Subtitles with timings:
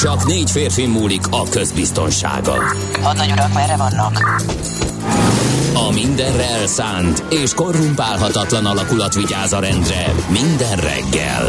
[0.00, 2.54] Csak négy férfi múlik a közbiztonsága.
[3.02, 4.42] Hadnagy urak, merre vannak?
[5.86, 11.46] A mindenre elszánt és korrumpálhatatlan alakulat vigyáz a rendre minden reggel.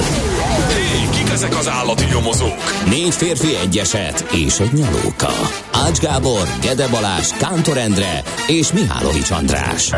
[0.70, 2.86] Hé, kik ezek az állati nyomozók?
[2.90, 5.32] Négy férfi egyeset és egy nyalóka.
[5.72, 9.92] Ács Gábor, Gede Balázs, Kántor Endre és Mihálovics András.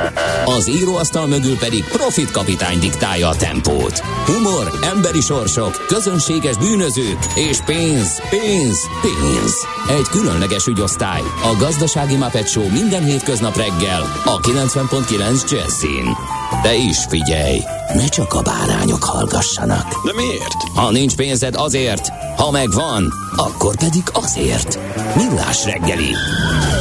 [0.46, 4.00] Az íróasztal mögül pedig Profit kapitány diktálja a tempót.
[4.00, 9.54] Humor, emberi sorsok, közönséges bűnözők és pénz, pénz, pénz.
[9.90, 11.22] Egy különleges ügyosztály.
[11.22, 16.18] A Gazdasági Muppet Show minden hétköznap reggel a 90.9 Jazzin.
[16.64, 17.60] De is figyelj,
[17.94, 20.06] ne csak a bárányok hallgassanak.
[20.06, 20.64] De miért?
[20.76, 24.80] Ha nincs pénzed azért, ha megvan, akkor pedig azért.
[25.16, 26.16] Millás reggeli.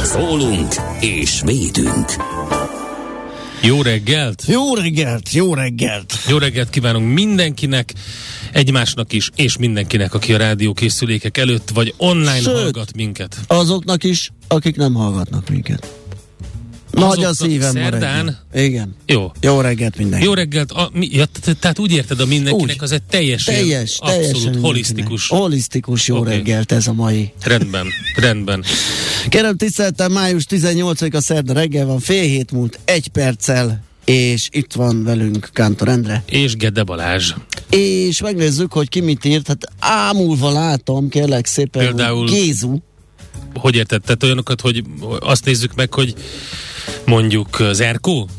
[0.03, 2.15] Szólunk és védünk.
[3.63, 4.43] Jó reggelt!
[4.47, 6.13] Jó reggelt, jó reggelt!
[6.27, 7.93] Jó reggelt kívánunk mindenkinek,
[8.51, 12.55] egymásnak is, és mindenkinek, aki a rádió készülékek előtt, vagy online Sőt.
[12.55, 13.37] hallgat minket.
[13.47, 16.00] Azoknak is, akik nem hallgatnak minket.
[16.91, 18.37] Nagy a Azoknak szívem szerdán?
[18.53, 18.95] Igen.
[19.05, 19.31] Jó.
[19.41, 20.25] Jó reggelt mindenki.
[20.25, 21.25] Jó reggelt, a, mi, ja,
[21.59, 22.83] tehát úgy érted a mindenkinek, Úgy.
[22.83, 25.27] az egy teljes, teljes, abszolút teljesen holisztikus.
[25.27, 26.29] Holisztikus jó Oké.
[26.29, 27.31] reggelt ez a mai.
[27.43, 28.63] Rendben, rendben.
[29.29, 35.03] Kérem tiszteltem, május 18-a szerda reggel van, fél hét múlt, egy perccel, és itt van
[35.03, 36.23] velünk Kántor Endre.
[36.25, 37.33] És Gede Balázs.
[37.69, 39.47] És megnézzük, hogy ki mit írt.
[39.47, 42.77] Hát ámulva látom, kérlek szépen, Például- Gézu.
[43.53, 44.01] Hogy érted?
[44.01, 44.83] Tehát olyanokat, hogy
[45.19, 46.13] azt nézzük meg, hogy
[47.05, 48.29] mondjuk Zerkó?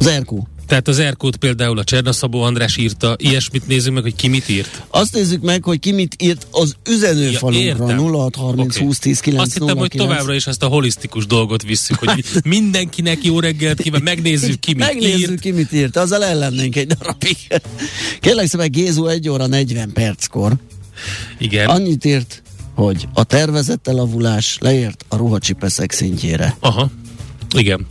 [0.00, 0.48] Zerkó.
[0.66, 4.82] Tehát az Erkót például a Csernaszabó András írta, ilyesmit nézzük meg, hogy ki mit írt.
[4.88, 7.62] Azt nézzük meg, hogy ki mit írt az üzenőfalunkra.
[7.62, 7.98] értem.
[7.98, 8.84] 0630 Oké.
[8.84, 13.24] 20 10 9 Azt hittem, hogy továbbra is ezt a holisztikus dolgot visszük, hogy mindenkinek
[13.24, 15.40] jó reggelt kíván, megnézzük ki mit Megnézzük, írt.
[15.40, 15.96] ki mit írt.
[15.96, 17.36] Azzal ellennénk egy darabig.
[18.20, 20.52] Kérlek szépen, Gézu 1 óra 40 perckor.
[21.38, 21.66] Igen.
[21.68, 22.42] Annyit írt,
[22.74, 26.56] hogy a tervezett elavulás leért a ruhacsipeszek szintjére.
[26.60, 26.90] Aha.
[27.56, 27.86] Igen.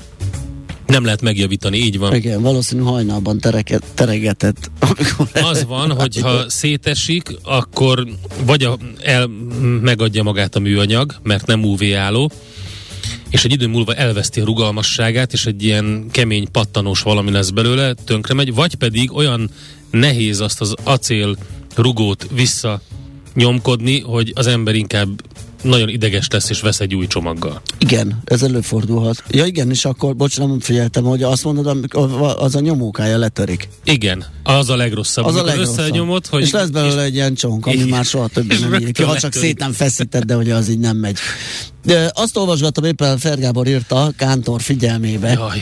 [0.86, 2.16] Nem lehet megjavítani, így van.
[2.16, 4.72] Igen, valószínű hajnalban tereket, teregetett.
[5.34, 8.08] Az van, hogy ha szétesik, akkor
[8.46, 9.28] vagy a, el,
[9.82, 12.32] megadja magát a műanyag, mert nem UV álló,
[13.30, 17.94] és egy idő múlva elveszti a rugalmasságát, és egy ilyen kemény, pattanós valami lesz belőle,
[17.94, 19.50] tönkre megy, vagy pedig olyan
[19.92, 21.38] nehéz azt az acél
[21.76, 22.82] rugót vissza
[23.34, 25.10] nyomkodni, hogy az ember inkább
[25.64, 27.62] nagyon ideges lesz, és vesz egy új csomaggal.
[27.78, 29.24] Igen, ez előfordulhat.
[29.30, 31.88] Ja igen, és akkor, bocs, nem figyeltem, hogy azt mondod,
[32.38, 33.70] az a nyomókája letörik.
[33.84, 35.26] Igen, az a legrosszabb.
[35.26, 35.78] Az a legrosszabb.
[35.78, 36.42] összenyomod, hogy...
[36.42, 37.88] és lesz belőle egy ilyen csonk, ami Igen.
[37.88, 40.80] már soha többé És nem nyílik ki, ha csak nem feszíted, de hogy az így
[40.80, 41.18] nem megy.
[41.86, 45.32] De azt olvasgattam éppen, Fergábor írta Kántor figyelmébe.
[45.32, 45.62] Jaj.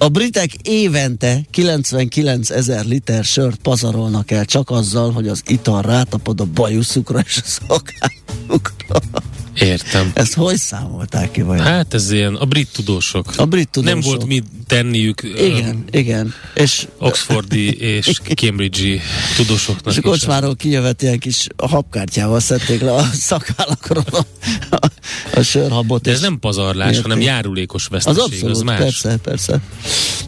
[0.00, 6.40] A britek évente 99 ezer liter sört pazarolnak el csak azzal, hogy az ital rátapad
[6.40, 9.20] a bajuszukra és a szakállukra.
[9.60, 10.10] Értem.
[10.14, 11.64] Ezt hogy számolták ki vajon?
[11.64, 13.32] Hát ez ilyen, a brit tudósok.
[13.36, 13.94] A brit tudósok.
[13.94, 16.34] Nem volt mit tenniük Igen, igen.
[16.54, 19.00] És, Oxfordi és Cambridge-i
[19.36, 24.24] tudósoknak és a kocsmáról kijövett ilyen kis habkártyával szedték le a szakállakról a,
[24.70, 24.90] a,
[25.34, 26.02] a sörhabot.
[26.02, 27.02] De ez nem pazarlás, Érték.
[27.02, 28.78] hanem járulékos Az veszteség, az, abszolút, más.
[28.78, 29.60] persze, persze.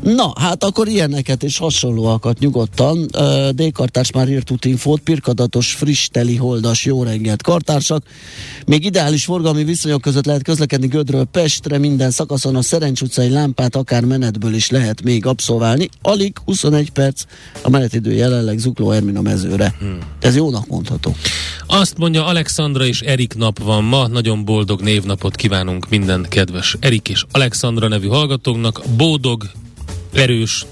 [0.02, 3.08] Na, hát akkor ilyeneket és hasonlóakat nyugodtan.
[3.12, 8.04] Ö, D-kartárs már írt útinfót, pirkadatos, friss, teli, holdas, jó reggelt kartársak.
[8.66, 13.76] Még ideális forgalmi viszonyok között lehet közlekedni Gödről Pestre, minden szakaszon a Szerencs utcai lámpát
[13.76, 15.88] akár menetből is lehet még abszolválni.
[16.02, 17.24] Alig 21 perc
[17.62, 19.74] a menetidő jelenleg Zukló Ermina mezőre.
[19.78, 19.98] Hmm.
[20.20, 21.16] Ez jónak mondható.
[21.66, 27.08] Azt mondja, Alexandra és Erik nap van ma, nagyon boldog névnapot kívánunk minden kedves Erik
[27.08, 28.82] és Alexandra nevű hallgatóknak.
[28.96, 29.50] Boldog,
[30.12, 30.66] erős,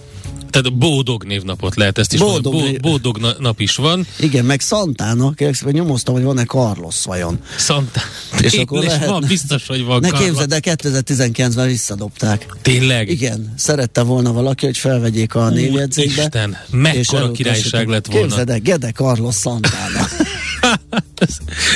[0.50, 2.78] tehát bódog névnapot lehet ezt is Boldog mondani.
[2.78, 4.06] Bó, bódog na- nap is van.
[4.20, 7.38] Igen, meg Santának, kérlek szépen nyomoztam, hogy van-e Carlos vajon.
[7.58, 8.00] Santa.
[8.40, 10.00] És Tényleg akkor lehet- van, biztos, hogy van.
[10.00, 10.24] Ne Karla.
[10.24, 12.46] képzeld, de 2019-ben visszadobták.
[12.62, 13.08] Tényleg?
[13.08, 16.22] Igen, szerette volna valaki, hogy felvegyék a névjegyzékbe.
[16.22, 18.26] Isten, mekkora királyság lett volna.
[18.26, 20.08] Képzeld el, Gede Carlos Santana.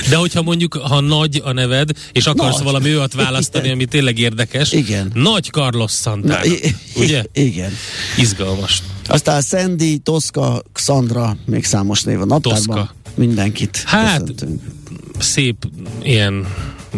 [0.08, 2.64] De hogyha mondjuk, ha nagy a neved, és akarsz Nagy.
[2.64, 5.10] valami olyat választani, ami tényleg érdekes, Igen.
[5.14, 7.24] nagy Carlos Santana, Na, i- ugye?
[7.48, 7.70] Igen.
[8.18, 8.82] Izgalmas.
[9.06, 12.76] Aztán Sandy, Toszka, Xandra, még számos név a naptárban.
[12.76, 12.94] Toszka.
[13.14, 14.62] Mindenkit Hát, köszöntünk.
[15.18, 15.56] Szép
[16.02, 16.46] ilyen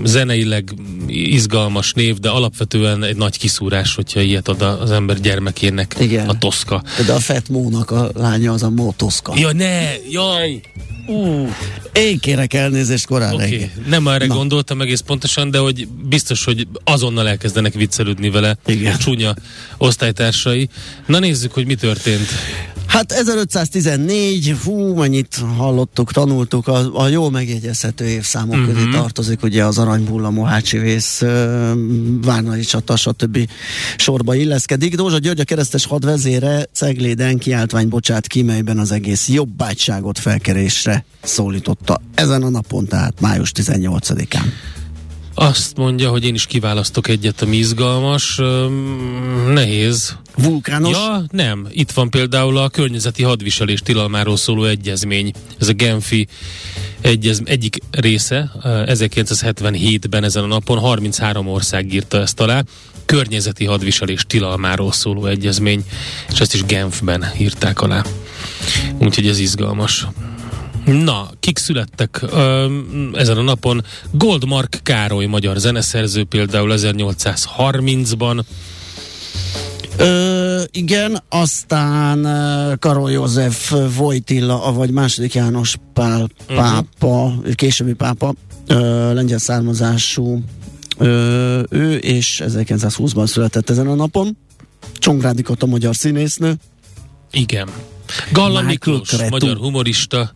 [0.05, 0.75] zeneileg
[1.09, 6.29] izgalmas név, de alapvetően egy nagy kiszúrás, hogyha ilyet ad az ember gyermekének Igen.
[6.29, 6.83] a Toszka.
[7.07, 9.33] De a Fat Mónak a lánya az a Motoszka.
[9.37, 9.97] Ja, ne!
[10.11, 10.61] Jaj!
[11.07, 11.49] Uh,
[12.05, 13.71] Én kérek elnézést korán okay.
[13.87, 14.35] nem erre Na.
[14.35, 18.95] gondoltam egész pontosan, de hogy biztos, hogy azonnal elkezdenek viccelődni vele Igen.
[18.95, 19.35] a csúnya
[19.79, 20.69] osztálytársai.
[21.07, 22.29] Na nézzük, hogy mi történt.
[22.95, 28.61] Hát 1514, hú, mennyit hallottuk, tanultuk, a, a jól megjegyezhető évszámok Mhm.
[28.65, 28.77] uh-huh.
[28.77, 31.23] közé tartozik, ugye az Aranybulla, Mohácsi Vész,
[32.23, 33.49] Várnai csata, stb.
[33.97, 34.95] sorba illeszkedik.
[34.97, 42.01] Dózsa György a keresztes hadvezére Cegléden kiáltvány bocsát ki, melyben az egész jobbágyságot felkerésre szólította.
[42.15, 44.45] Ezen a napon, tehát május 18-án.
[45.35, 48.41] Azt mondja, hogy én is kiválasztok egyet, ami izgalmas.
[49.53, 50.17] Nehéz.
[50.37, 50.93] Vulkános?
[50.93, 51.67] Ja, nem.
[51.71, 55.33] Itt van például a környezeti hadviselés tilalmáról szóló egyezmény.
[55.59, 56.29] Ez a Genfi
[57.01, 58.51] egyez, egyik része.
[58.63, 62.63] ö, 1977-ben ezen a napon 33 ország írta ezt alá.
[63.05, 65.85] Környezeti hadviselés tilalmáról szóló egyezmény,
[66.33, 68.05] és ezt is Genfben írták alá.
[68.99, 70.07] Úgyhogy ez izgalmas.
[70.85, 72.77] Na, kik születtek ö,
[73.13, 73.85] ezen a napon?
[74.11, 78.45] Goldmark Károly, magyar zeneszerző például 1830-ban.
[79.97, 82.27] Ö, igen, aztán
[82.79, 88.35] Karol József Vojtilla, vagy második János Pál pápa, későbbi pápa,
[88.67, 90.43] ö, lengyel származású
[90.99, 94.37] ö, ő, és 1920-ban született ezen a napon.
[94.95, 96.55] Csongrádi Kata, magyar színésznő.
[97.31, 97.69] Igen.
[98.33, 99.31] Galla Michael Miklós, Cretu.
[99.31, 100.33] magyar humorista.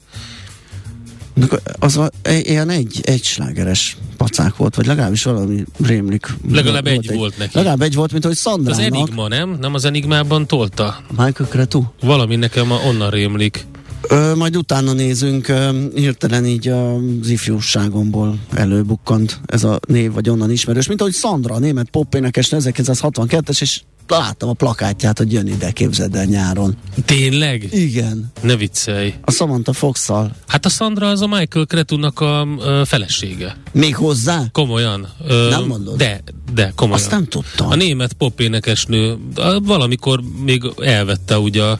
[1.79, 2.11] Az a,
[2.43, 6.26] ilyen egy, egy slágeres pacák volt, vagy legalábbis valami rémlik.
[6.50, 7.56] Legalább egy volt neki.
[7.56, 8.85] Legalább egy volt, mint hogy Az Szandrának.
[8.85, 9.56] Enigma, nem?
[9.61, 10.96] Nem az Enigmában tolta?
[11.11, 11.82] Michael Cretu.
[12.00, 13.67] Valami nekem onnan rémlik.
[14.08, 20.50] Ö, majd utána nézünk, ö, hirtelen így az ifjúságomból előbukkant ez a név, vagy onnan
[20.50, 25.70] ismerős, mint ahogy Sandra, a német popénekes 1962-es, és láttam a plakátját, hogy jön ide,
[25.70, 26.76] képzeld el nyáron.
[27.05, 27.69] Tényleg?
[27.72, 29.14] Igen, Ne viccelj.
[29.25, 30.08] a Samantha fox
[30.46, 33.56] Hát a Sandra az a Michael Cretunak a ö, felesége.
[33.72, 34.43] Még hozzá?
[34.52, 35.08] Komolyan.
[35.26, 35.96] Ö, Nem mondod?
[35.96, 36.20] De,
[36.55, 37.00] de komolyan.
[37.00, 37.69] Azt nem tudtam.
[37.70, 41.78] A német popénekesnő a- valamikor még elvette ugye a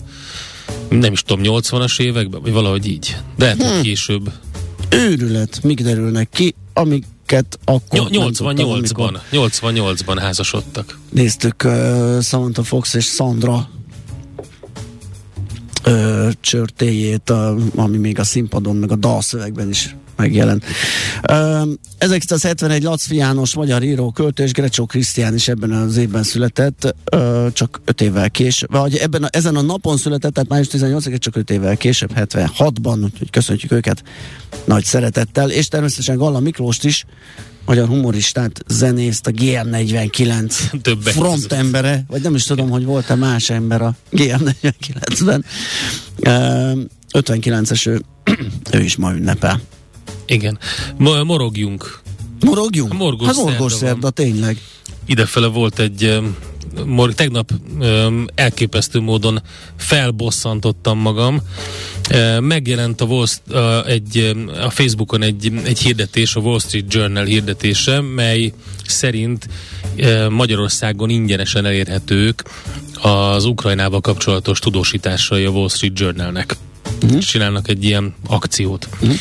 [0.90, 3.16] nem is tudom, 80-as években, vagy valahogy így.
[3.36, 4.32] De lehet, hogy később.
[4.90, 6.54] Őrület, mik derülnek ki,
[7.32, 10.98] amiket akkor Ny- nem tudtam, 88-ban, amikor 88-ban házasodtak.
[11.10, 13.69] néztük uh, Samantha Fox és Sandra
[15.86, 20.65] uh, csörtéjét, uh, ami még a színpadon, meg a dalszövegben is megjelent.
[21.29, 21.69] Uh,
[21.99, 26.94] 1971 Laci János, magyar író, költő és Grecsó Krisztián is ebben az évben született,
[27.53, 31.37] csak 5 évvel később, vagy ebben a, ezen a napon született, tehát május 18 csak
[31.37, 34.03] 5 évvel később, 76-ban, úgyhogy köszöntjük őket
[34.65, 37.05] nagy szeretettel, és természetesen Galla Miklóst is,
[37.65, 42.05] magyar humoristát, zenészt, a GM49 Többek front között.
[42.06, 45.44] vagy nem is tudom, hogy volt-e más ember a GM49-ben.
[46.19, 46.79] Uh,
[47.12, 48.03] 59-es ő,
[48.76, 49.61] ő is ma ünnepel.
[50.28, 50.58] Igen.
[50.96, 52.00] Mo- morogjunk.
[52.40, 52.92] Morogjunk?
[52.92, 54.58] Morgós hát morgós szerda szerda, tényleg.
[55.06, 56.20] Idefele volt egy
[56.86, 57.50] mor- tegnap
[58.34, 59.42] elképesztő módon
[59.76, 61.40] felbosszantottam magam.
[62.40, 68.00] Megjelent a, Wall, ö, egy, a Facebookon egy, egy hirdetés, a Wall Street Journal hirdetése,
[68.00, 68.52] mely
[68.86, 69.48] szerint
[70.28, 72.44] Magyarországon ingyenesen elérhetők
[73.03, 76.56] az Ukrajnával kapcsolatos tudósításai a Wall Street Journalnek.
[77.02, 77.19] Uh-huh.
[77.19, 78.88] Csinálnak egy ilyen akciót.
[79.00, 79.17] Uh-huh.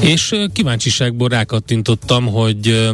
[0.00, 2.90] És kíváncsiságból rákattintottam, hogy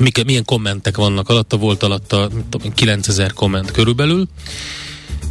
[0.00, 4.28] mik, milyen kommentek vannak alatta, volt alatta tudom, én, 9000 komment körülbelül,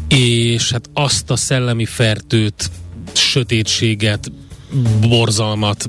[0.07, 2.71] és hát azt a szellemi fertőt,
[3.13, 4.31] sötétséget,
[5.07, 5.87] borzalmat,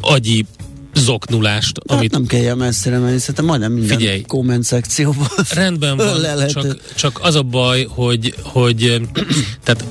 [0.00, 0.46] agyi
[0.94, 4.22] zoknulást, Hát amit nem kell ilyen messzire menni, szerintem majdnem minden Figyelj.
[4.22, 5.28] komment szekcióban.
[5.50, 9.00] rendben van, csak, csak az a baj, hogy, hogy
[9.64, 9.84] tehát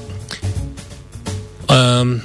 [1.73, 2.21] um,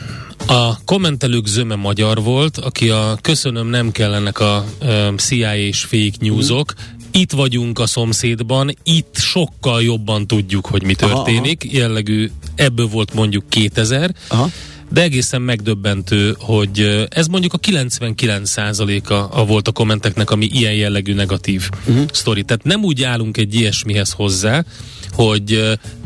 [0.46, 6.16] a kommentelők zöme magyar volt, aki a köszönöm nem kellenek a um, CIA és fake
[6.20, 6.74] newsok,
[7.10, 13.14] itt vagyunk a szomszédban, itt sokkal jobban tudjuk, hogy mi Aha, történik, jellegű, ebből volt
[13.14, 14.50] mondjuk 2000, Aha.
[14.90, 21.14] de egészen megdöbbentő, hogy ez mondjuk a 99%-a a volt a kommenteknek, ami ilyen jellegű
[21.14, 22.04] negatív uh-huh.
[22.12, 22.42] sztori.
[22.42, 24.64] Tehát nem úgy állunk egy ilyesmihez hozzá,
[25.12, 25.62] hogy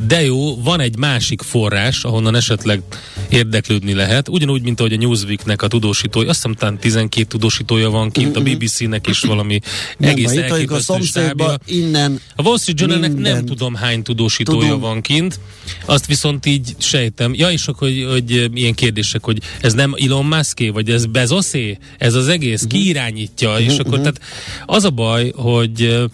[0.07, 2.83] de jó, van egy másik forrás, ahonnan esetleg
[3.29, 8.11] érdeklődni lehet, ugyanúgy, mint ahogy a Newsweeknek a tudósítója, azt hiszem talán 12 tudósítója van
[8.11, 9.61] kint, a BBC-nek is valami
[9.99, 14.03] egész Nem, itt vagyunk a elképesztő szomszédba, innen A Wall Street Journalnek nem tudom hány
[14.03, 14.81] tudósítója Tudom.
[14.81, 15.41] van kint,
[15.87, 17.35] azt viszont így sejtem.
[17.35, 21.79] Ja, és akkor, hogy, hogy ilyen kérdések, hogy ez nem Elon Muské, vagy ez Bezoszé,
[21.99, 24.21] ez az egész, ki irányítja, és akkor tehát
[24.67, 26.09] az a baj, hogy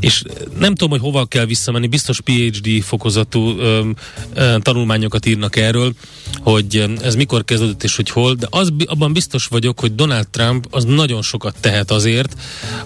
[0.00, 0.22] és
[0.58, 3.88] nem tudom, hogy hova kell visszamenni, biztos PhD fokozatú ö,
[4.34, 5.92] ö, tanulmányokat írnak erről,
[6.40, 10.66] hogy ez mikor kezdődött és hogy hol, de az, abban biztos vagyok, hogy Donald Trump
[10.70, 12.36] az nagyon sokat tehet azért,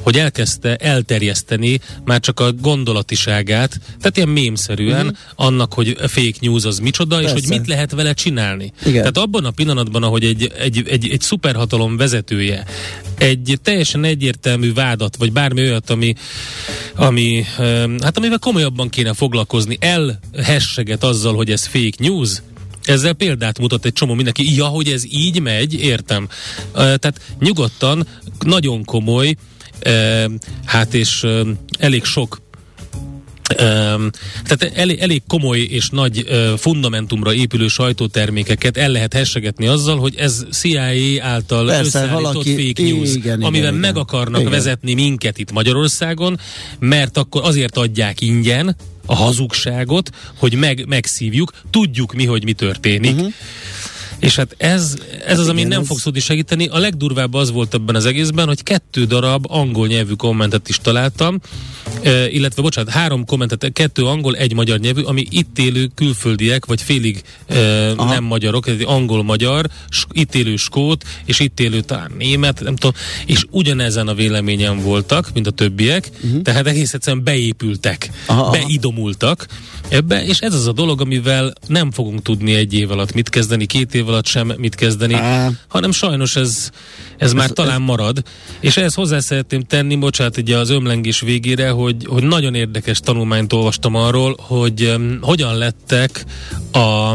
[0.01, 5.19] hogy elkezdte elterjeszteni már csak a gondolatiságát, tehát ilyen mémszerűen uh-huh.
[5.35, 7.47] annak, hogy fake news az micsoda, és Persze.
[7.49, 8.73] hogy mit lehet vele csinálni.
[8.81, 9.01] Igen.
[9.01, 12.67] Tehát abban a pillanatban, ahogy egy, egy, egy, egy szuperhatalom vezetője
[13.21, 16.15] egy teljesen egyértelmű vádat, vagy bármi olyat, ami,
[16.95, 17.45] ami
[18.03, 19.30] hát amivel komolyabban kéne foglalkozni,
[19.79, 22.43] elhesseget azzal, hogy ez fake news,
[22.85, 24.55] ezzel példát mutat egy csomó mindenki.
[24.57, 26.29] Ja, hogy ez így megy, értem.
[26.73, 28.07] Tehát nyugodtan,
[28.39, 29.35] nagyon komoly,
[30.65, 31.27] hát és
[31.79, 32.41] elég sok
[34.45, 36.25] tehát elég, elég komoly és nagy
[36.57, 42.83] fundamentumra épülő sajtótermékeket el lehet hessegetni azzal, hogy ez CIA által Persze, összeállított valaki- fake
[42.83, 43.81] news, igen, amivel igen.
[43.81, 44.53] meg akarnak Igen.
[44.53, 46.39] vezetni minket itt Magyarországon,
[46.79, 48.77] mert akkor azért adják ingyen
[49.07, 53.15] a hazugságot, hogy meg, megszívjuk, tudjuk mi, hogy mi történik.
[53.15, 53.33] Uh-huh.
[54.21, 54.95] És hát ez,
[55.27, 56.67] ez az, ami nem ez- fog tudni segíteni.
[56.67, 61.41] A legdurvább az volt ebben az egészben, hogy kettő darab angol nyelvű kommentet is találtam,
[62.31, 67.23] illetve, bocsánat, három kommentet, kettő angol, egy magyar nyelvű, ami itt élő külföldiek, vagy félig
[67.47, 69.67] eh, nem magyarok, angol-magyar,
[70.13, 75.31] itt élő skót, és itt élő talán német, nem tudom, és ugyanezen a véleményen voltak,
[75.35, 76.43] mint a többiek, uh-huh.
[76.43, 78.51] tehát egész egyszerűen beépültek, Aha, aha.
[78.51, 79.47] beidomultak
[79.89, 83.67] ebbe, és ez az a dolog, amivel nem fogunk tudni egy év alatt mit kezdeni,
[83.67, 85.51] két év alatt sem mit kezdeni, Á.
[85.69, 86.71] hanem sajnos ez,
[87.19, 88.23] ez már talán marad.
[88.61, 93.53] És ehhez hozzá szeretném tenni, bocsánat, ugye az ömlengés végére, hogy, hogy nagyon érdekes tanulmányt
[93.53, 96.25] olvastam arról, hogy um, hogyan lettek
[96.73, 97.15] a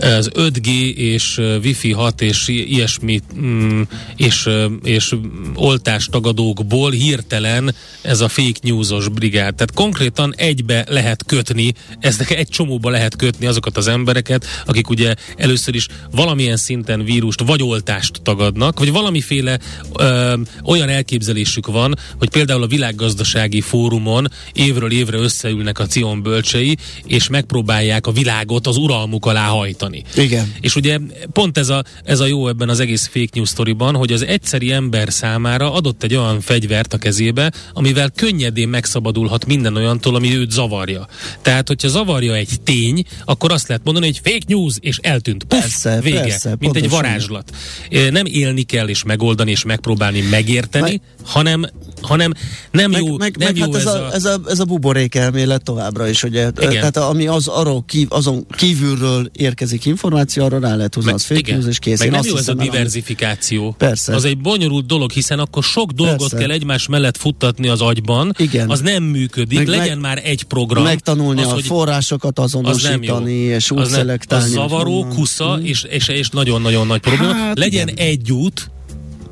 [0.00, 3.82] az 5G és Wi-Fi 6 és ilyesmi mm,
[4.16, 4.48] és,
[4.82, 5.14] és
[5.54, 9.54] oltástagadókból hirtelen ez a fake newsos brigád.
[9.54, 15.14] Tehát konkrétan egybe lehet kötni, eznek egy csomóba lehet kötni azokat az embereket, akik ugye
[15.36, 19.58] először is valamilyen szinten vírust vagy oltást tagadnak, vagy valamiféle
[19.92, 20.34] ö,
[20.64, 27.28] olyan elképzelésük van, hogy például a világgazdasági fórumon évről évre összeülnek a Cion bölcsei, és
[27.28, 29.81] megpróbálják a világot az uralmuk alá hajtani.
[30.16, 30.52] Igen.
[30.60, 30.98] És ugye
[31.32, 34.72] pont ez a, ez a jó ebben az egész fake news sztoriban, hogy az egyszeri
[34.72, 40.50] ember számára adott egy olyan fegyvert a kezébe, amivel könnyedén megszabadulhat minden olyantól, ami őt
[40.50, 41.06] zavarja.
[41.42, 45.44] Tehát, hogyha zavarja egy tény, akkor azt lehet mondani, hogy fake news, és eltűnt.
[45.44, 46.20] Puff, Persze, vége.
[46.20, 47.02] persze, mint egy pontosan.
[47.04, 47.50] varázslat.
[47.90, 51.66] Ö, Nem élni kell és megoldani és megpróbálni megérteni, Meg- hanem,
[52.02, 52.32] hanem
[52.70, 55.14] nem meg, jó, meg, nem meg jó hát ez, a, ez, a, ez a buborék
[55.14, 56.50] elmélet továbbra is, ugye?
[56.60, 56.70] Igen.
[56.72, 61.52] Tehát ami az arról kív, azon kívülről érkezik információ, arra rá lehet húzni az fake
[61.52, 61.98] news, és kész.
[61.98, 63.74] Meg nem azt jó ez a el, ami- diversifikáció.
[63.78, 64.14] Persze.
[64.14, 66.36] Az egy bonyolult dolog, hiszen akkor sok dolgot Persze.
[66.36, 68.34] kell egymás mellett futtatni az agyban.
[68.38, 68.70] Igen.
[68.70, 69.58] Az nem működik.
[69.58, 70.82] Meg- Legyen meg- már egy program.
[70.84, 74.44] Megtanulni az, a forrásokat az azonosítani, és úgy az szelektálni.
[74.44, 77.32] Az zavaró, kusza, és, és, és nagyon-nagyon nagy probléma.
[77.32, 78.06] Hát, Legyen igen.
[78.06, 78.70] egy út,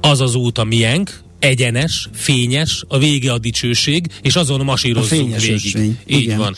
[0.01, 5.23] az az út a miénk, egyenes, fényes, a vége a dicsőség, és azon A masírozzunk
[5.23, 5.65] fényes végig.
[5.65, 5.99] ösvény.
[6.07, 6.39] Így Igen.
[6.39, 6.55] van.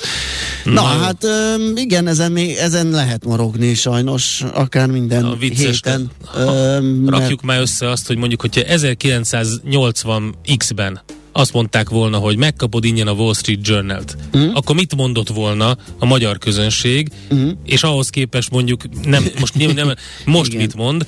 [0.64, 1.00] Na, jó.
[1.00, 6.10] hát öm, igen, ezen, ezen lehet morogni sajnos, akár minden a vicces, héten.
[6.24, 11.00] ha, öm, mert- rakjuk már össze azt, hogy mondjuk, hogyha 1980 X-ben
[11.32, 14.48] azt mondták volna, hogy megkapod ingyen a Wall Street Journal-t, mm.
[14.54, 17.48] akkor mit mondott volna a magyar közönség, mm.
[17.64, 20.60] és ahhoz képest mondjuk, nem, most, nem, nem, most Igen.
[20.62, 21.06] mit mond,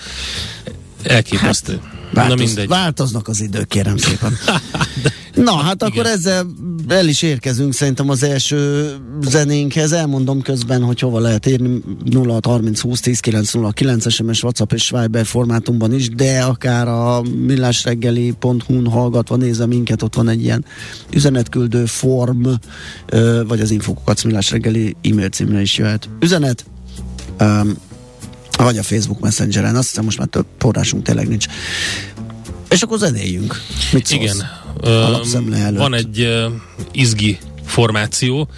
[1.03, 1.81] elképesztő.
[1.83, 2.69] Hát, Na Változ, mindegy.
[2.69, 4.33] Változnak az idők, kérem szépen.
[5.35, 6.13] Na, hát akkor Igen.
[6.13, 6.47] ezzel
[6.89, 8.91] el is érkezünk szerintem az első
[9.23, 9.93] zenénkhez.
[9.93, 15.27] Elmondom közben, hogy hova lehet írni 0 30 20 10 909 SMS, WhatsApp és Viber
[15.27, 20.65] formátumban is, de akár a millásreggeli.hu-n hallgatva nézve minket, ott van egy ilyen
[21.13, 22.47] üzenetküldő form,
[23.47, 26.65] vagy az infokokat millásreggeli e-mail címre is jöhet üzenet.
[27.41, 27.77] Um,
[28.57, 31.47] vagy a Facebook Messengeren, azt hiszem most már több forrásunk tényleg nincs.
[32.71, 33.61] És akkor zenéljünk.
[33.93, 34.23] Mit szólsz?
[34.23, 34.37] Igen.
[34.83, 35.79] Alapszemle előtt.
[35.79, 36.53] Van egy uh,
[36.93, 38.49] izgi formáció,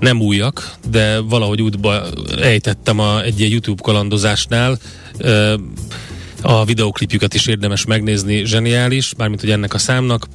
[0.00, 2.02] nem újak, de valahogy útba
[2.40, 4.78] ejtettem a, egy ilyen YouTube kalandozásnál.
[5.18, 5.52] Uh,
[6.42, 10.26] a videoklipjüket is érdemes megnézni, zseniális, mármint hogy ennek a számnak.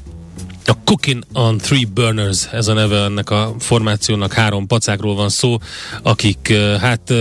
[0.65, 5.57] A Cooking on Three Burners, ez a neve ennek a formációnak, három pacákról van szó,
[6.03, 7.13] akik hát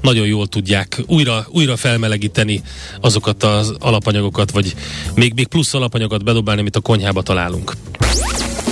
[0.00, 2.62] nagyon jól tudják újra, újra felmelegíteni
[3.00, 4.74] azokat az alapanyagokat, vagy
[5.14, 7.72] még, még plusz alapanyagokat bedobálni, amit a konyhába találunk.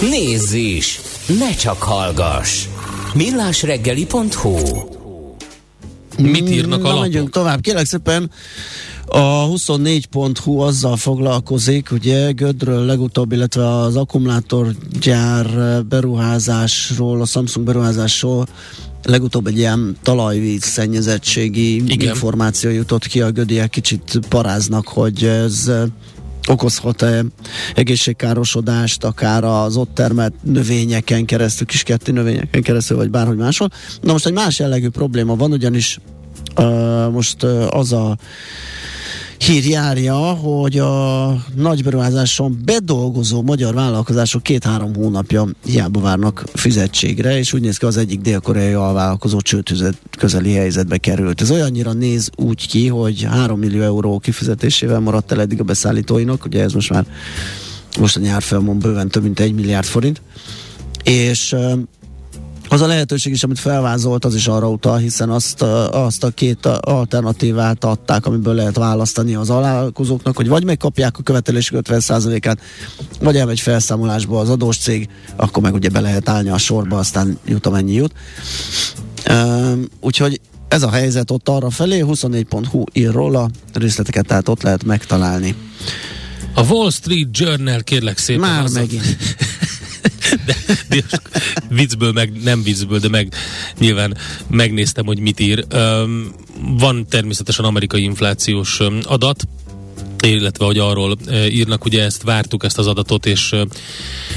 [0.00, 1.00] Nézz is!
[1.38, 2.64] Ne csak hallgass!
[3.14, 4.56] millásreggeli.hu
[6.18, 7.00] Mit írnak a Na, lapok?
[7.00, 7.60] megyünk tovább.
[7.60, 8.30] Kérlek szépen,
[9.06, 15.46] a 24.hu azzal foglalkozik, ugye Gödről legutóbb, illetve az akkumulátorgyár
[15.84, 18.46] beruházásról, a Samsung beruházásról
[19.02, 22.08] legutóbb egy ilyen talajvíz szennyezettségi Igen.
[22.08, 25.70] információ jutott ki, a gödiek kicsit paráznak, hogy ez
[26.48, 27.24] okozhat-e
[27.74, 33.68] egészségkárosodást, akár az ott termelt növényeken keresztül, kiskerti növényeken keresztül, vagy bárhogy máshol.
[34.00, 35.98] Na most egy más jellegű probléma van, ugyanis
[37.10, 38.16] most az a
[39.46, 47.52] hír járja, hogy a nagy beruházáson bedolgozó magyar vállalkozások két-három hónapja hiába várnak fizetségre, és
[47.52, 51.40] úgy néz ki az egyik dél-koreai alvállalkozó csőtüzet közeli helyzetbe került.
[51.40, 56.44] Ez olyannyira néz úgy ki, hogy 3 millió euró kifizetésével maradt el eddig a beszállítóinak,
[56.44, 57.06] ugye ez most már
[57.98, 60.20] most a nyár folyamon bőven több mint egy milliárd forint,
[61.04, 61.56] és
[62.72, 66.66] az a lehetőség is, amit felvázolt, az is arra utal, hiszen azt, azt a két
[66.66, 72.60] alternatívát adták, amiből lehet választani az alálkozóknak, hogy vagy megkapják a követelésük 50%-át,
[73.20, 77.38] vagy elmegy felszámolásba az adós cég, akkor meg ugye be lehet állni a sorba, aztán
[77.46, 78.12] jut amennyi jut.
[79.30, 84.84] Üm, úgyhogy ez a helyzet ott arra felé, 24.hu ír róla, részleteket tehát ott lehet
[84.84, 85.54] megtalálni.
[86.54, 88.40] A Wall Street Journal kérlek szépen.
[88.40, 89.16] Már megint.
[90.46, 90.56] de,
[90.88, 91.02] de
[91.82, 93.32] viccből, meg nem viccből, de meg
[93.78, 94.16] nyilván
[94.50, 95.66] megnéztem, hogy mit ír.
[96.78, 99.44] Van természetesen amerikai inflációs adat,
[100.28, 103.66] illetve hogy arról e, írnak, ugye ezt vártuk, ezt az adatot, és e,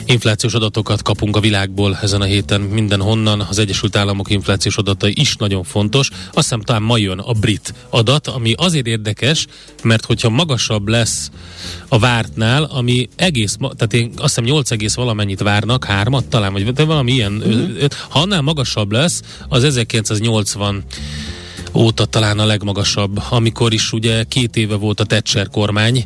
[0.05, 3.41] inflációs adatokat kapunk a világból ezen a héten mindenhonnan.
[3.41, 6.09] Az Egyesült Államok inflációs adatai is nagyon fontos.
[6.09, 9.45] Azt hiszem talán ma jön a brit adat, ami azért érdekes,
[9.83, 11.31] mert hogyha magasabb lesz
[11.87, 16.73] a vártnál, ami egész, tehát én azt hiszem 8 egész valamennyit várnak, hármat talán, vagy
[16.73, 17.85] de valami ilyen, mm-hmm.
[18.09, 20.83] ha annál magasabb lesz, az 1980
[21.75, 26.05] óta talán a legmagasabb, amikor is ugye két éve volt a Thatcher kormány,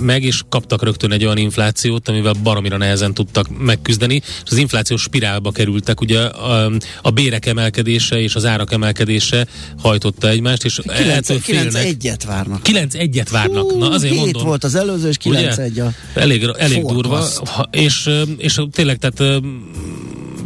[0.00, 5.02] meg is kaptak rögtön egy olyan inflációt, amivel baromira nehezen tudtak megküzdeni, és az inflációs
[5.02, 6.70] spirálba kerültek, ugye a,
[7.02, 9.46] a bérek emelkedése és az árak emelkedése
[9.78, 11.84] hajtotta egymást, és 9, ettől 9 félnek.
[11.84, 12.62] egyet várnak.
[12.62, 13.76] 9 egyet várnak.
[13.76, 14.44] Na azért hét mondom.
[14.44, 15.62] volt az előző, és 9 Ugye?
[15.62, 19.42] egy a Elég, elég durva, ha, és, és tényleg, tehát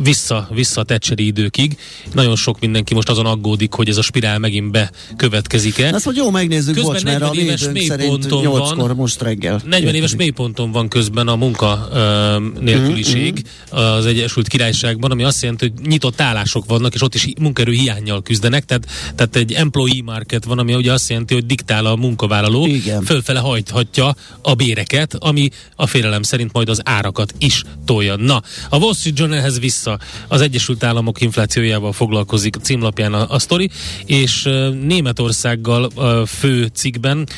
[0.03, 1.79] vissza, vissza a Thatcheri időkig.
[2.13, 5.95] Nagyon sok mindenki most azon aggódik, hogy ez a spirál megint bekövetkezik-e.
[5.95, 8.97] Azt mondja, jó, megnézzük, Közben bocs, mert a 40 éves mélyponton 8-kor van.
[8.97, 9.61] most reggel.
[9.65, 15.73] 40 éves mélyponton van közben a munka ö, nélküliség az Egyesült Királyságban, ami azt jelenti,
[15.73, 20.45] hogy nyitott állások vannak, és ott is munkaerő hiányjal küzdenek, tehát, tehát egy employee market
[20.45, 23.03] van, ami ugye azt jelenti, hogy diktál a munkavállaló, Igen.
[23.03, 28.17] fölfele hajthatja a béreket, ami a félelem szerint majd az árakat is tolja.
[28.17, 29.89] Na, a Wall Street Journalhez vissza
[30.29, 33.70] az Egyesült Államok inflációjával foglalkozik a címlapján a, a sztori,
[34.07, 34.48] és
[34.83, 35.90] Németországgal
[36.26, 37.29] fő cikkben,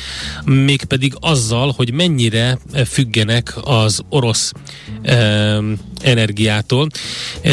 [0.45, 4.51] mégpedig azzal, hogy mennyire függenek az orosz
[5.01, 6.87] ö, energiától.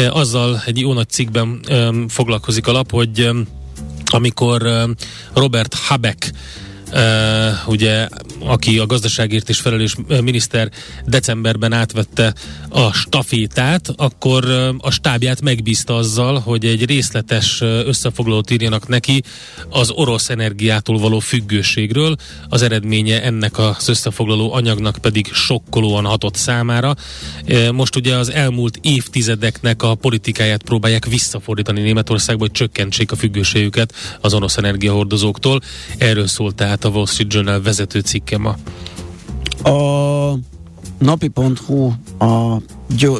[0.09, 3.39] Azzal egy jó nagy cikkben ö, foglalkozik a lap, hogy ö,
[4.05, 4.87] amikor
[5.33, 6.31] Robert Habeck
[6.93, 8.07] Uh, ugye,
[8.39, 10.69] aki a gazdaságért és felelős miniszter
[11.05, 12.33] decemberben átvette
[12.69, 14.45] a stafétát, akkor
[14.77, 19.23] a stábját megbízta azzal, hogy egy részletes összefoglalót írjanak neki
[19.69, 22.15] az orosz energiától való függőségről.
[22.49, 26.95] Az eredménye ennek az összefoglaló anyagnak pedig sokkolóan hatott számára.
[27.71, 34.33] Most ugye az elmúlt évtizedeknek a politikáját próbálják visszafordítani Németországba, hogy csökkentsék a függőségüket az
[34.33, 35.61] orosz energiahordozóktól.
[35.97, 38.55] Erről szólt tehát a Wall Street Journal vezető cikke ma.
[39.63, 40.37] A
[40.97, 42.61] napi.hu a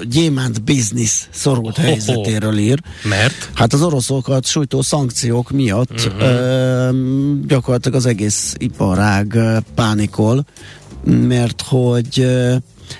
[0.09, 1.87] gyémánt biznisz szorult Ho-ho.
[1.87, 2.79] helyzetéről ír.
[3.03, 3.49] Mert?
[3.53, 6.15] Hát az oroszokat sújtó szankciók miatt Mhm.
[6.15, 6.29] uh-huh.
[6.29, 6.89] ö,
[7.47, 9.37] gyakorlatilag az egész iparág
[9.75, 10.45] pánikol,
[11.03, 12.27] mert hogy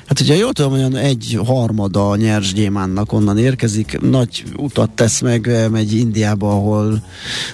[0.06, 5.22] Hát ugye jól tudom, olyan egy harmada a nyers gyémánnak onnan érkezik, nagy utat tesz
[5.22, 7.04] meg, ö, megy Indiába, ahol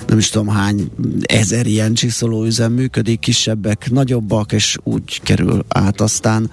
[0.07, 6.51] nem is tudom hány ezer ilyen csiszolóüzem működik, kisebbek, nagyobbak, és úgy kerül át aztán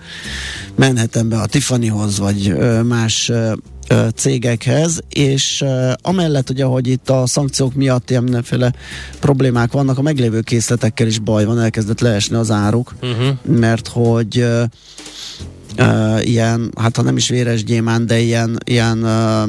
[0.75, 3.53] Manhattanbe a Tiffanyhoz, vagy ö, más ö,
[4.15, 5.65] cégekhez, és
[6.03, 8.73] amellett ugye, hogy itt a szankciók miatt ilyen mindenféle
[9.21, 13.59] problémák vannak, a meglévő készletekkel is baj van, elkezdett leesni az áruk, Uh-huh.
[13.59, 14.47] mert hogy
[15.79, 19.47] uh, ilyen, hát ha nem is véres gyémánt, de ilyen, ilyen uh,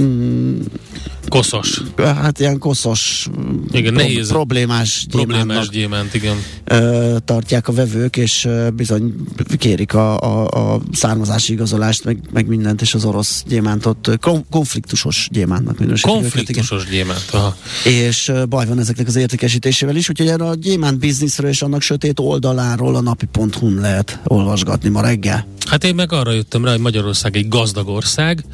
[0.00, 0.60] mm,
[1.28, 1.82] Koszos.
[1.96, 3.28] hát ilyen koszos,
[3.70, 4.28] Igen, pro- nehéz.
[4.28, 6.36] problémás, Problémás gyémántnak gyémánt, igen.
[6.64, 9.14] ö, tartják a vevők, és bizony
[9.58, 14.10] kérik a, a, a származási igazolást, meg, meg mindent, és az orosz gyémántot
[14.50, 16.10] konfliktusos gyémántnak minősítik.
[16.16, 17.24] őket, Konfliktusos gyémánt.
[17.30, 17.56] Aha.
[17.84, 22.18] És baj van ezeknek az értékesítésével is, úgyhogy erre a gyémánt bizniszről és annak sötét
[22.20, 25.46] oldaláról a napi.hu-n lehet olvasgatni ma reggel.
[25.66, 28.44] Hát én meg arra jöttem rá, hogy Magyarország egy gazdag ország,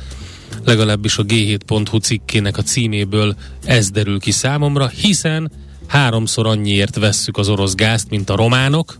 [0.65, 5.53] legalábbis a G7.hu cikkének a címéből ez derül ki számomra, hiszen
[5.87, 8.99] háromszor annyiért vesszük az orosz gázt, mint a románok,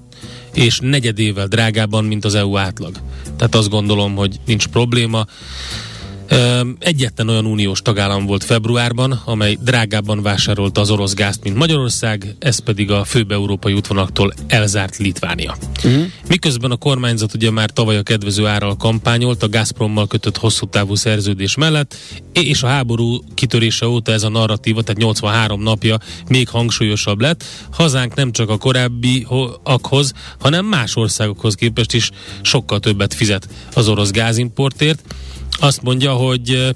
[0.55, 2.95] és negyedével drágábban, mint az EU átlag.
[3.37, 5.27] Tehát azt gondolom, hogy nincs probléma.
[6.79, 12.59] Egyetlen olyan uniós tagállam volt februárban, amely drágábban vásárolta az orosz gázt, mint Magyarország, ez
[12.59, 15.57] pedig a főbb európai útvonalaktól elzárt Litvánia.
[15.85, 16.05] Uh-huh.
[16.29, 20.95] Miközben a kormányzat ugye már tavaly a kedvező árral kampányolt a Gazprommal kötött hosszú távú
[20.95, 21.97] szerződés mellett,
[22.33, 27.45] és a háború kitörése óta ez a narratíva, tehát 83 napja még hangsúlyosabb lett.
[27.73, 32.11] Hazánk nem csak a korábbiakhoz, hanem más országokhoz képest is
[32.43, 35.03] sokkal többet fizet az orosz gázimportért.
[35.61, 36.75] Azt mondja, hogy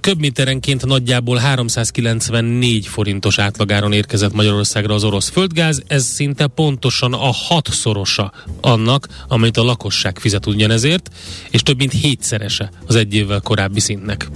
[0.00, 8.32] köbméterenként nagyjából 394 forintos átlagáron érkezett Magyarországra az orosz földgáz, ez szinte pontosan a hatszorosa
[8.60, 11.10] annak, amit a lakosság fizet ugyanezért,
[11.50, 14.28] és több mint hétszerese az egy évvel korábbi szintnek.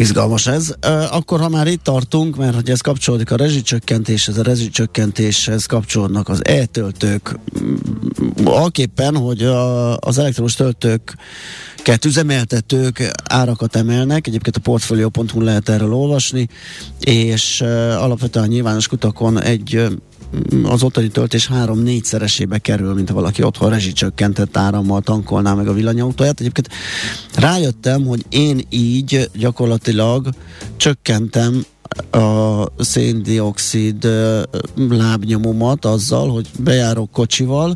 [0.00, 0.74] Izgalmas ez.
[1.10, 6.44] Akkor, ha már itt tartunk, mert hogy ez kapcsolódik a rezsicsökkentéshez, a rezsicsökkentéshez kapcsolódnak az
[6.44, 7.38] e-töltők,
[8.44, 16.48] alképpen, hogy a, az elektromos töltőket üzemeltetők árakat emelnek, egyébként a portfolio.hu lehet erről olvasni,
[17.00, 17.60] és
[17.98, 19.88] alapvetően a nyilvános kutakon egy
[20.62, 25.72] az ottani töltés három-négy szeresébe kerül, mint ha valaki otthon rezsicsökkentett árammal tankolná meg a
[25.72, 26.40] villanyautóját.
[26.40, 26.68] Egyébként
[27.34, 30.28] rájöttem, hogy én így gyakorlatilag
[30.76, 31.64] csökkentem
[32.10, 34.08] a széndiokszid
[34.88, 37.74] lábnyomomat azzal, hogy bejárok kocsival,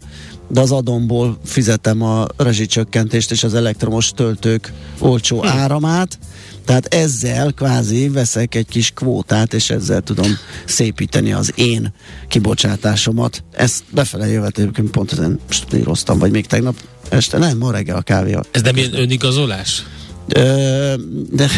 [0.48, 6.18] de az adomból fizetem a rezsicsökkentést és az elektromos töltők olcsó áramát,
[6.64, 11.92] tehát ezzel kvázi veszek egy kis kvótát, és ezzel tudom szépíteni az én
[12.28, 13.44] kibocsátásomat.
[13.52, 16.76] Ezt befele jövet egyébként pont ezen most íroztam, vagy még tegnap
[17.08, 18.38] este, nem, ma reggel a kávé.
[18.50, 19.82] Ez nem ilyen önigazolás?
[20.28, 20.94] Ö,
[21.30, 21.48] de,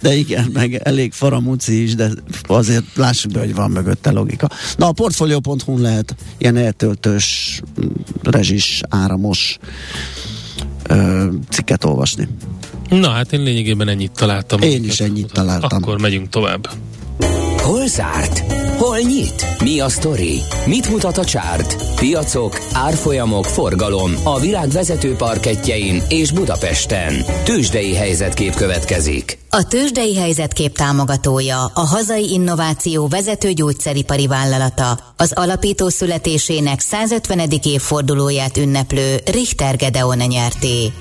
[0.00, 2.10] de igen, meg elég faramúci is, de
[2.46, 4.48] azért lássuk be, hogy van mögötte logika.
[4.76, 7.60] Na, a portfolio.hu lehet ilyen eltöltős,
[8.22, 9.58] rezsis, áramos
[10.88, 12.28] ö, cikket olvasni.
[12.88, 14.60] Na hát én lényegében ennyit találtam.
[14.60, 15.82] Én is ennyit találtam.
[15.82, 16.68] Akkor megyünk tovább.
[17.62, 18.52] Hol zárt?
[18.78, 19.46] Hol nyit?
[19.62, 20.40] Mi a sztori?
[20.66, 21.94] Mit mutat a csárt?
[21.96, 27.14] Piacok, árfolyamok, forgalom a világ vezető parketjein és Budapesten.
[27.44, 29.38] Tősdei helyzetkép következik.
[29.50, 37.48] A tőzsdei helyzetkép támogatója, a hazai innováció vezető gyógyszeripari vállalata, az alapító születésének 150.
[37.62, 40.92] évfordulóját ünneplő Richter Gedeon nyerté.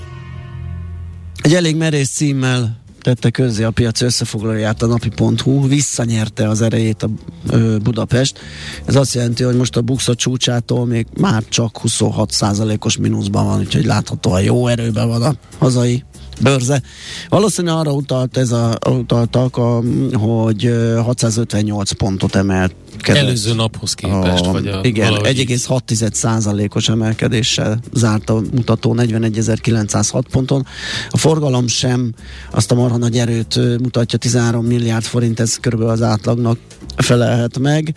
[1.41, 7.09] Egy elég merész címmel tette közzé a piac összefoglalóját a napi.hu, visszanyerte az erejét a
[7.49, 8.39] ö, Budapest.
[8.85, 13.85] Ez azt jelenti, hogy most a Buxa csúcsától még már csak 26%-os mínuszban van, úgyhogy
[13.85, 16.03] láthatóan jó erőben van a hazai
[16.41, 16.81] bőrze.
[17.29, 19.81] Valószínűleg arra utalt ez a, utaltak, a,
[20.13, 25.49] hogy ö, 658 pontot emelt Előző naphoz képest, a, vagy a, igen, valahogy így.
[25.49, 30.65] 1,6%-os emelkedéssel zárt a mutató 41.906 ponton.
[31.09, 32.13] A forgalom sem
[32.51, 36.57] azt a marha nagy erőt mutatja, 13 milliárd forint, ez körülbelül az átlagnak
[36.95, 37.95] felelhet meg.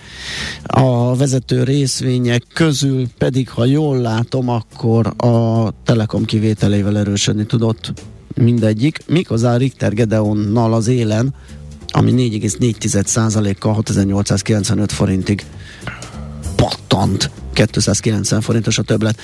[0.62, 7.92] A vezető részvények közül pedig, ha jól látom, akkor a Telekom kivételével erősödni tudott
[8.34, 11.34] mindegyik, méghozzá Richter Gedeonnal az élen,
[11.88, 15.44] ami 4,4%-kal 6895 forintig
[16.56, 17.30] pattant.
[17.52, 19.18] 290 forintos a többlet.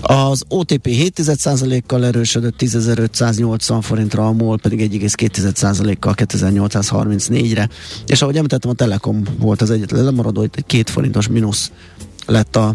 [0.00, 7.68] Az OTP 7,1%-kal erősödött 10.580 forintra, a MOL pedig 1,2%-kal 2834-re.
[8.06, 11.70] És ahogy említettem, a Telekom volt az egyetlen lemaradó, itt egy két forintos mínusz
[12.26, 12.74] lett a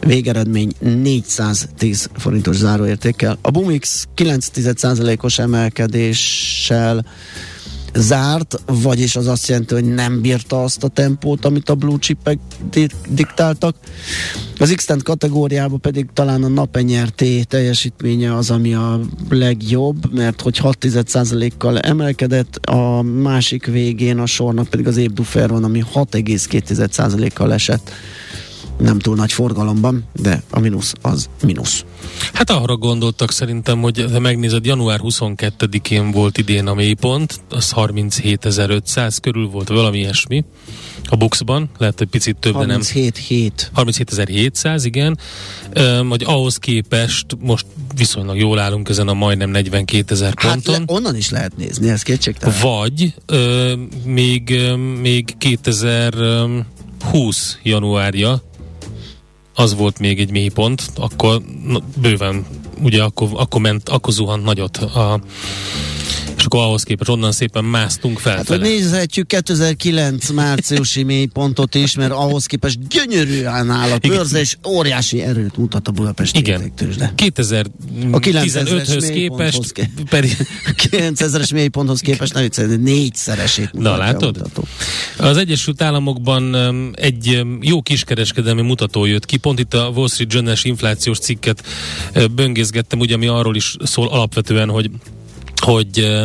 [0.00, 3.38] végeredmény 410 forintos záróértékkel.
[3.40, 7.04] A Bumix 9,1%-os emelkedéssel
[7.94, 12.38] zárt, vagyis az azt jelenti, hogy nem bírta azt a tempót, amit a blue chipek
[12.70, 13.76] di- diktáltak.
[14.58, 21.78] Az x kategóriában pedig talán a napenyerté teljesítménye az, ami a legjobb, mert hogy 6,1%-kal
[21.78, 27.90] emelkedett, a másik végén a sornak pedig az Ébdufer van, ami 6,2%-kal esett
[28.80, 31.84] nem túl nagy forgalomban, de a mínusz az mínusz.
[32.32, 39.16] Hát arra gondoltak szerintem, hogy ha megnézed, január 22-én volt idén a mélypont, az 37.500
[39.22, 40.44] körül volt valami ilyesmi
[41.04, 42.76] a Buxban, lehet, hogy picit több, de nem.
[42.76, 45.18] 37 37.700, igen.
[45.76, 47.66] Üm, hogy ahhoz képest most
[47.96, 50.74] viszonylag jól állunk ezen a majdnem 42 ezer Hát ponton.
[50.74, 52.56] le, onnan is lehet nézni, ez kétségtelen.
[52.62, 53.72] Vagy ö,
[54.04, 58.42] még, ö, még 2020 januárja
[59.60, 62.44] az volt még egy mélypont, akkor na, bőven,
[62.82, 65.20] ugye akkor, akkor ment, akkor zuhant nagyot a
[66.40, 72.12] és akkor ahhoz képest onnan szépen másztunk Hát, hogy nézhetjük 2009 márciusi mélypontot is, mert
[72.12, 76.60] ahhoz képest gyönyörűen áll a bőrze, és óriási erőt mutat a Budapesti Igen.
[76.60, 77.12] értéktőzsde.
[77.16, 84.36] 2015-höz képest ké- pedig A 9000-es mélyponthoz képest nem viccelni, négyszeresét Na, látod?
[84.36, 84.64] mutató.
[85.16, 86.56] Az Egyesült Államokban
[86.94, 91.64] egy jó kiskereskedelmi mutató jött ki, pont itt a Wall Street Journal-es inflációs cikket
[92.14, 94.90] uh, böngészgettem, ugye, ami arról is szól alapvetően, hogy
[95.60, 96.24] hogy eh,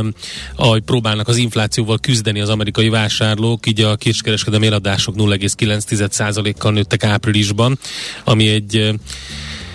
[0.55, 7.79] ahogy próbálnak az inflációval küzdeni az amerikai vásárlók, így a kiskereskedelmi eladások 0,9%-kal nőttek áprilisban,
[8.23, 8.93] ami egy eh,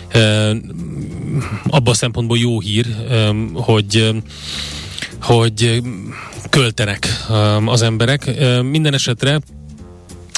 [0.08, 0.56] eh,
[1.66, 4.16] abban a szempontból jó hír, eh, hogy eh,
[5.20, 5.76] hogy eh,
[6.50, 8.26] költenek eh, az emberek.
[8.26, 9.40] Eh, Minden esetre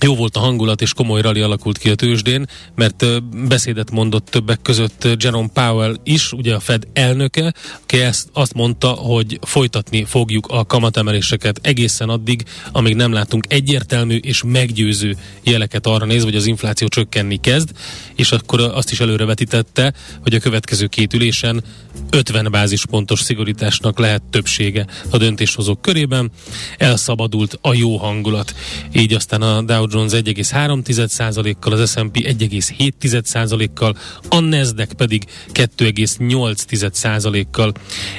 [0.02, 3.04] jó volt a hangulat, és komoly rali alakult ki a tőzsdén, mert
[3.48, 8.88] beszédet mondott többek között Jerome Powell is, ugye a Fed elnöke, aki ezt, azt mondta,
[8.88, 16.04] hogy folytatni fogjuk a kamatemeléseket egészen addig, amíg nem látunk egyértelmű és meggyőző jeleket arra
[16.04, 17.70] nézve, hogy az infláció csökkenni kezd,
[18.14, 21.64] és akkor azt is előrevetítette, hogy a következő két ülésen
[22.10, 26.30] 50 bázispontos szigorításnak lehet többsége a döntéshozók körében.
[26.78, 28.54] Elszabadult a jó hangulat.
[28.92, 33.96] Így aztán a Dow Jones 1,3%-kal, az S&P 1,7%-kal,
[34.28, 37.72] a Nasdaq pedig 2,8%-kal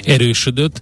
[0.04, 0.82] erősödött.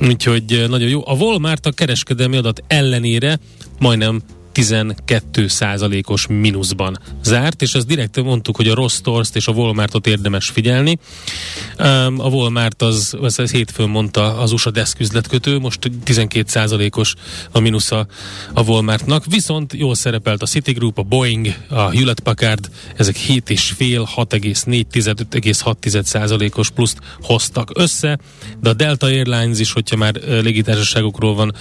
[0.00, 1.06] Úgyhogy nagyon jó.
[1.06, 3.38] A Walmart a kereskedelmi adat ellenére
[3.78, 4.22] majdnem
[4.56, 10.06] 12 százalékos mínuszban zárt, és ezt direkt mondtuk, hogy a rossz torst és a Walmartot
[10.06, 10.98] érdemes figyelni.
[12.16, 17.14] A Walmart az, az, az hétfőn mondta az USA desk üzletkötő, most 12 százalékos
[17.52, 18.06] a mínusza
[18.52, 24.84] a Walmartnak, viszont jól szerepelt a Citigroup, a Boeing, a Hewlett Packard, ezek 7,5, 6,4,
[24.90, 28.18] 5,6 százalékos pluszt hoztak össze,
[28.60, 31.54] de a Delta Airlines is, hogyha már légitársaságokról van,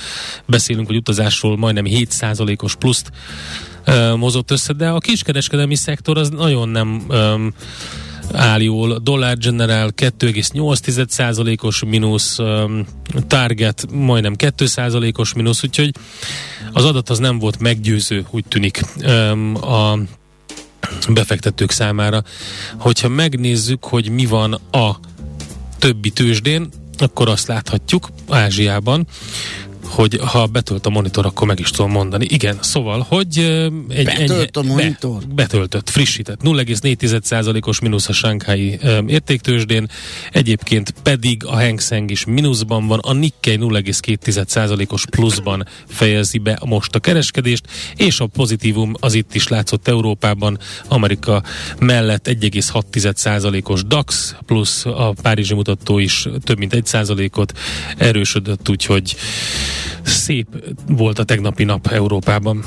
[0.46, 3.12] beszélünk, hogy utazásról majdnem 7 százalékos pluszt
[3.86, 7.54] ö, mozott össze, de a kiskereskedelmi szektor az nagyon nem öm,
[8.34, 8.92] áll jól.
[8.92, 12.40] A Dollar General 2,8%-os mínusz,
[13.28, 15.92] Target majdnem 2%-os mínusz, úgyhogy
[16.74, 18.82] az adat az nem volt meggyőző, úgy tűnik
[19.62, 19.98] a
[21.10, 22.24] befektetők számára.
[22.78, 25.00] Hogyha megnézzük, hogy mi van a
[25.78, 29.08] többi tőzsdén, akkor azt láthatjuk Ázsiában,
[29.96, 32.26] hogy ha betölt a monitor, akkor meg is tudom mondani.
[32.30, 33.38] Igen, szóval, hogy
[33.90, 35.20] egy Betölt a monitor?
[35.20, 36.40] Be, betöltött, frissített.
[36.44, 38.32] 0,4%-os mínusz a
[38.82, 39.90] ö, értéktősdén,
[40.32, 46.96] egyébként pedig a Hang Seng is mínuszban van, a Nikkei 0,2%-os pluszban fejezi be most
[46.96, 51.44] a kereskedést, és a pozitívum az itt is látszott Európában, Amerika
[51.80, 57.54] mellett 1,6%-os DAX, plusz a Párizsi mutató is több mint 1%-ot
[57.98, 59.16] erősödött, úgyhogy
[60.04, 60.48] szép
[60.88, 62.64] volt a tegnapi nap Európában.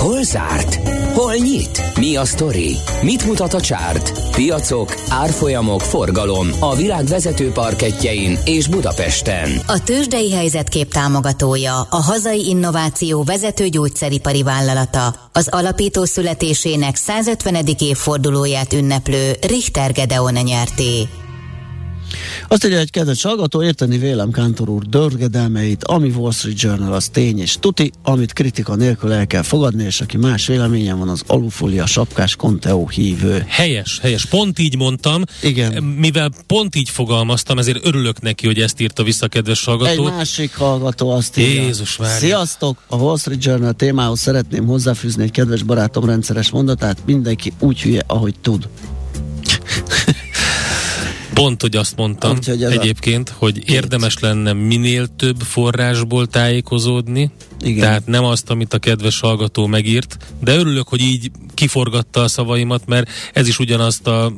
[0.00, 0.74] Hol zárt?
[1.14, 1.82] Hol nyit?
[1.98, 2.76] Mi a sztori?
[3.02, 4.30] Mit mutat a csárt?
[4.30, 9.50] Piacok, árfolyamok, forgalom a világ vezető parketjein és Budapesten.
[9.66, 17.66] A tőzsdei helyzetkép támogatója, a hazai innováció vezető gyógyszeripari vállalata, az alapító születésének 150.
[17.78, 21.08] évfordulóját ünneplő Richter Gedeon nyerté.
[22.52, 27.08] Azt írja egy kedves hallgató, érteni vélem Kántor úr dörgedelmeit, ami Wall Street Journal az
[27.08, 31.22] tény és tuti, amit kritika nélkül el kell fogadni, és aki más véleményen van, az
[31.26, 33.44] alufólia sapkás Conteo hívő.
[33.48, 34.26] Helyes, helyes.
[34.26, 35.22] Pont így mondtam.
[35.42, 35.82] Igen.
[35.82, 40.06] Mivel pont így fogalmaztam, ezért örülök neki, hogy ezt írta vissza a kedves hallgató.
[40.06, 41.62] Egy másik hallgató azt írja.
[41.62, 42.16] Jézus várja.
[42.16, 42.82] Sziasztok!
[42.86, 48.02] A Wall Street Journal témához szeretném hozzáfűzni egy kedves barátom rendszeres mondatát, mindenki úgy hülye,
[48.06, 48.68] ahogy tud.
[51.34, 57.30] Pont, hogy azt mondtam Úgyhogy ez a egyébként, hogy érdemes lenne minél több forrásból tájékozódni,
[57.62, 57.80] Igen.
[57.80, 62.86] tehát nem azt, amit a kedves hallgató megírt, de örülök, hogy így kiforgatta a szavaimat,
[62.86, 64.32] mert ez is ugyanazt a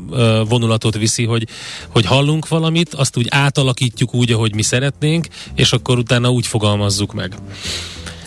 [0.48, 1.46] vonulatot viszi, hogy,
[1.88, 7.12] hogy hallunk valamit, azt úgy átalakítjuk úgy, ahogy mi szeretnénk, és akkor utána úgy fogalmazzuk
[7.12, 7.34] meg.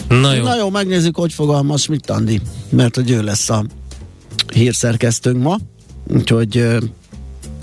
[0.07, 0.43] Na jó.
[0.43, 3.65] Na jó, megnézzük, hogy fogalmaz mit Andi, mert hogy ő lesz a
[4.53, 5.57] hírszerkesztőnk ma,
[6.07, 6.65] úgyhogy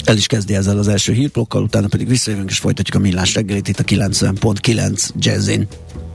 [0.04, 3.68] el is kezdi ezzel az első hírblokkal, utána pedig visszajövünk és folytatjuk a millás reggelit
[3.68, 5.66] itt a 90.9 Jazzin.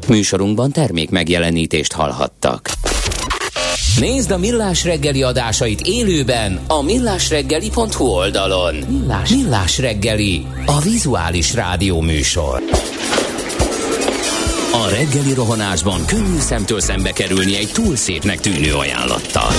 [0.08, 2.69] Műsorunkban termék megjelenítést hallhattak.
[4.00, 8.76] Nézd a Millás reggeli adásait élőben a millásreggeli.hu oldalon.
[8.76, 12.62] Millás, Millás reggeli, a vizuális rádió műsor.
[14.71, 19.52] A reggeli rohanásban könnyű szemtől szembe kerülni egy túl szépnek tűnő ajánlattal.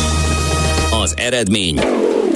[1.03, 1.81] Az eredmény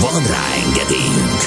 [0.00, 1.40] Van rá engedélyünk!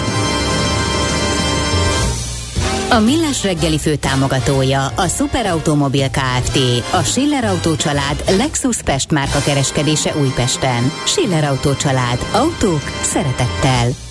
[2.92, 6.58] A Millás reggeli fő támogatója a Superautomobil KFT,
[6.92, 10.92] a Schiller Auto család Lexus Pest márka kereskedése Újpesten.
[11.06, 12.26] Schiller Auto család.
[12.32, 14.09] Autók szeretettel.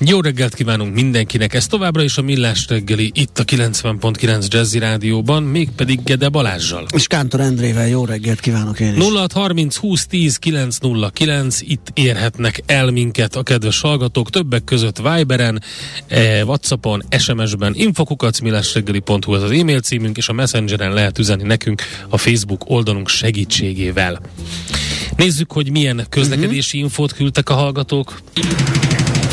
[0.00, 5.42] Jó reggelt kívánunk mindenkinek, ez továbbra is a Millás reggeli itt a 90.9 Jazzy Rádióban,
[5.42, 6.86] mégpedig Gede Balázsjal.
[6.94, 9.02] És Kántor Endrével jó reggelt kívánok én is.
[9.02, 15.62] 0630 20 10 909, itt érhetnek el minket a kedves hallgatók, többek között Viberen,
[16.06, 22.16] eh, Whatsappon, SMS-ben, infokukacmillásreggeli.hu az az e-mail címünk, és a Messengeren lehet üzenni nekünk a
[22.16, 24.20] Facebook oldalunk segítségével.
[25.16, 26.84] Nézzük, hogy milyen közlekedési Mhm.
[26.86, 28.20] infót küldtek a hallgatók.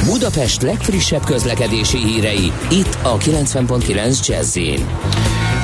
[0.06, 4.58] Budapest legfrissebb közlekedési hírei, itt a 90.9 jazz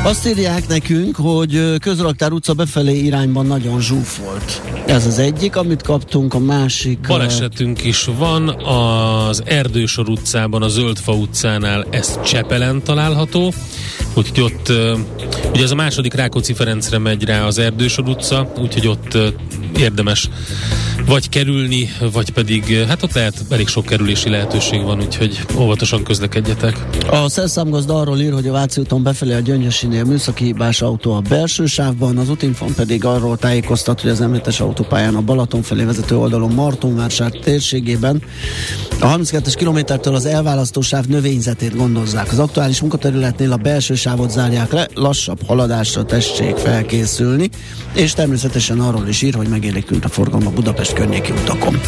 [0.03, 4.61] Azt írják nekünk, hogy Közraktár utca befelé irányban nagyon zsúf volt.
[4.85, 6.99] Ez az egyik, amit kaptunk, a másik...
[7.07, 13.53] Balesetünk is van az Erdősor utcában, a Zöldfa utcánál, ez Csepelen található,
[14.13, 14.69] úgyhogy ott,
[15.53, 19.17] ugye ez a második Rákóczi Ferencre megy rá az Erdősor utca, úgyhogy ott
[19.77, 20.29] érdemes
[21.05, 26.85] vagy kerülni, vagy pedig, hát ott lehet elég sok kerülési lehetőség van, úgyhogy óvatosan közlekedjetek.
[27.09, 31.19] A szerszámgazda arról ír, hogy a Váci úton befelé a Gyöngyösinél műszaki hibás autó a
[31.19, 36.17] belső sávban, az útinfon pedig arról tájékoztat, hogy az M7-es autópályán a Balaton felé vezető
[36.17, 38.21] oldalon Martonvásár térségében
[39.01, 42.31] a 32-es kilométertől az elválasztó sáv növényzetét gondozzák.
[42.31, 47.49] Az aktuális munkaterületnél a belső sávot zárják le, lassabb haladásra tessék felkészülni,
[47.93, 51.79] és természetesen arról is ír, hogy megélékült a forgalom a Budapest környéki utakon.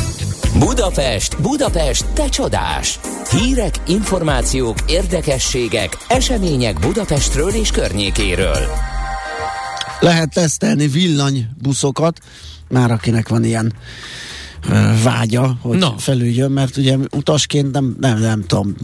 [0.60, 3.00] Budapest, Budapest, te csodás!
[3.40, 8.58] Hírek, információk, érdekességek, események Budapestről és környékéről.
[10.00, 12.20] lehet tesztelni villanybuszokat,
[12.70, 13.74] már akinek van ilyen
[15.04, 15.78] vágya, hogy.
[15.78, 15.94] Na.
[15.98, 18.76] felüljön, mert ugye utasként nem, nem, nem tudom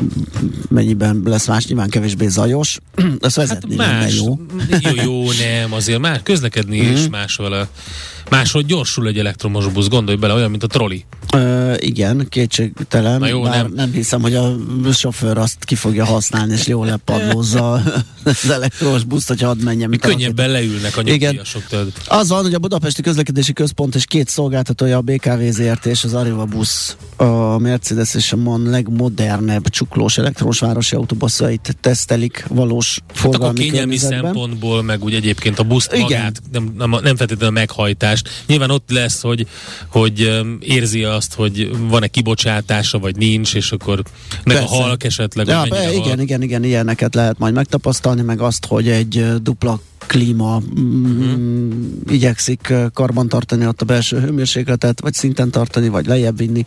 [0.70, 2.78] mennyiben lesz más, nyilván kevésbé zajos,
[3.22, 4.40] ezt vezetni hát más, jó.
[4.82, 6.94] jó, jó, nem, azért már közlekedni Mhm.
[6.96, 7.68] is más vele.
[8.30, 11.06] Máshogy gyorsul egy elektromos busz, gondolj bele, olyan, mint a troli.
[11.34, 13.74] Ö, igen, kétségtelen, Na jó, bár nem.
[13.76, 13.92] nem.
[13.92, 14.56] hiszem, hogy a
[14.94, 17.72] sofőr azt ki fogja használni, és jól lepadlózza
[18.24, 19.98] az elektromos buszt, hogy hadd menjen.
[20.02, 21.64] Könnyebben leülnek a nyugdíjasok.
[22.08, 26.14] Az van, hogy a Budapesti Közlekedési Központ és két szolgáltatója, a BKV ZRT és az
[26.14, 33.18] Arriva Busz, a Mercedes és a MAN legmodernebb csuklós elektromos városi autóbuszait tesztelik valós Hát
[33.18, 34.22] akkor forgalmi kényelmi környezetben.
[34.24, 36.02] szempontból, meg úgy egyébként a buszt Igen.
[36.02, 37.60] magát, nem, nem, nem feltétlenül a
[38.24, 38.46] meghajtást.
[38.48, 39.48] Nyilván ott lesz, hogy,
[39.88, 44.02] hogy érzi azt, hogy van-e kibocsátása, vagy nincs, és akkor
[44.44, 44.76] meg Persze.
[44.76, 46.22] a halk esetleg, Ja, be, igen, halk.
[46.22, 51.72] igen, igen, ilyeneket lehet majd megtapasztalni, meg azt, hogy egy dupla klíma mm, Mhm.
[52.10, 56.66] igyekszik ö, karbantartani ott a belső hőmérsékletet, vagy szinten tartani, vagy lejjebb vinni.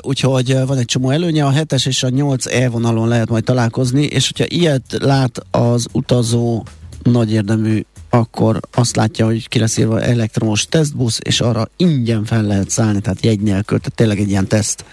[0.00, 4.02] Úgyhogy van egy csomó előnye, a 7-es és a 8 E vonalon lehet majd találkozni,
[4.04, 6.64] és hogyha ilyet lát az utazó
[7.02, 7.84] nagy érdemű
[8.18, 13.00] akkor azt látja, hogy ki lesz írva elektromos tesztbusz, és arra ingyen fel lehet szállni,
[13.00, 14.84] tehát jegy nélkül, tehát tényleg egy ilyen teszt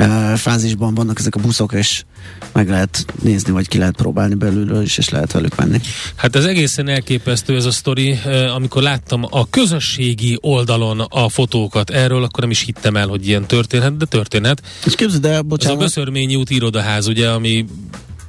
[0.00, 2.04] uh, fázisban vannak ezek a buszok, és
[2.52, 5.80] meg lehet nézni, vagy ki lehet próbálni belülről is, és lehet velük menni.
[6.14, 8.18] Hát ez egészen elképesztő ez a sztori.
[8.54, 13.46] Amikor láttam a közösségi oldalon a fotókat erről, akkor nem is hittem el, hogy ilyen
[13.46, 14.62] történhet, de történhet.
[14.86, 15.78] És képzeld el, Ez a bocsánat.
[15.78, 17.64] Böszörményi út irodaház, ugye, ami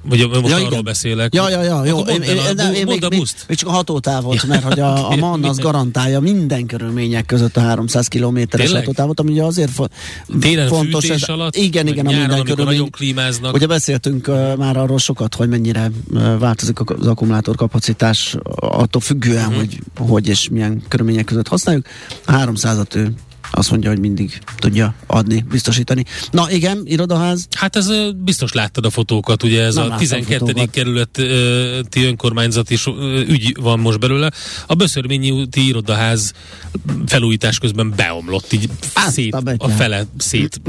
[0.09, 0.83] Ugye most Ja, arról igen.
[0.83, 1.33] beszélek.
[1.35, 1.97] Ja, ja, ja, jó.
[1.99, 3.45] Akkor mondd el a, mondd a még, buszt.
[3.47, 5.63] még csak a hatótávot, mert hogy a, a MAN az minden.
[5.65, 9.91] garantálja minden körülmények között a 300 kilométeres hatótávot, ami ugye azért fo-
[10.39, 11.05] Télen fontos.
[11.05, 11.55] fűtés ez, alatt?
[11.55, 12.75] igen, igen, a nyáron, minden amikor körülmény.
[12.75, 13.53] nagyon klímáznak?
[13.53, 19.01] Ugye beszéltünk uh, már arról sokat, hogy mennyire uh, változik a- az akkumulátor kapacitás attól
[19.01, 19.55] függően, uh-huh.
[19.57, 21.85] hogy hogy és milyen körülmények között használjuk.
[22.25, 23.13] A 300-at ő
[23.51, 26.05] azt mondja, hogy mindig tudja adni, biztosítani.
[26.31, 27.47] Na igen, irodaház.
[27.51, 30.37] Hát ez biztos láttad a fotókat, ugye ez Nem a láttam 12.
[30.45, 30.69] fotókat.
[30.69, 34.31] kerületi önkormányzati so- ö, ügy van most belőle.
[34.67, 36.33] A Böszörményi úti irodaház
[37.05, 40.61] felújítás közben beomlott, így Azt szét, a a fele szét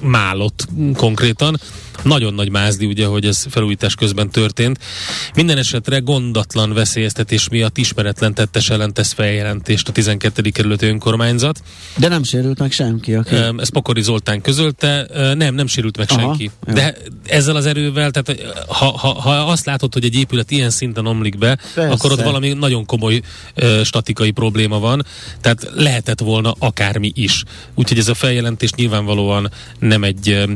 [0.00, 1.60] málott konkrétan.
[2.02, 4.78] Nagyon nagy mázdi, ugye, hogy ez felújítás közben történt.
[5.34, 10.50] Minden esetre gondatlan veszélyeztetés miatt ismeretlen tettes ellen tesz feljelentést a 12.
[10.50, 11.62] kerületi önkormányzat.
[11.96, 13.36] De nem sérült meg senki, aki...
[13.56, 16.50] Ezt Pokori Zoltán közölte, nem, nem sérült meg Aha, senki.
[16.66, 16.72] jó.
[16.74, 21.06] De ezzel az erővel, tehát ha, ha, ha azt látod, hogy egy épület ilyen szinten
[21.06, 21.92] omlik be, Persze.
[21.92, 23.20] akkor ott valami nagyon komoly
[23.54, 25.06] ö, statikai probléma van,
[25.40, 27.42] tehát lehetett volna akármi is.
[27.74, 30.52] Úgyhogy ez a feljelentés nyilvánvalóan nem egy ö,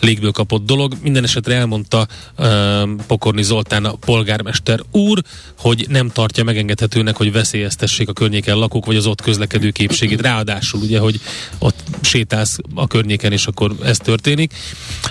[0.00, 0.73] légből kapott dolog.
[1.02, 2.06] Minden esetre elmondta
[2.36, 5.22] ö, Pokorni Zoltán a polgármester úr,
[5.58, 10.20] hogy nem tartja megengedhetőnek, hogy veszélyeztessék a környéken lakók, vagy az ott közlekedő képségét.
[10.20, 11.20] Ráadásul ugye, hogy
[11.58, 14.52] ott sétálsz a környéken, és akkor ez történik.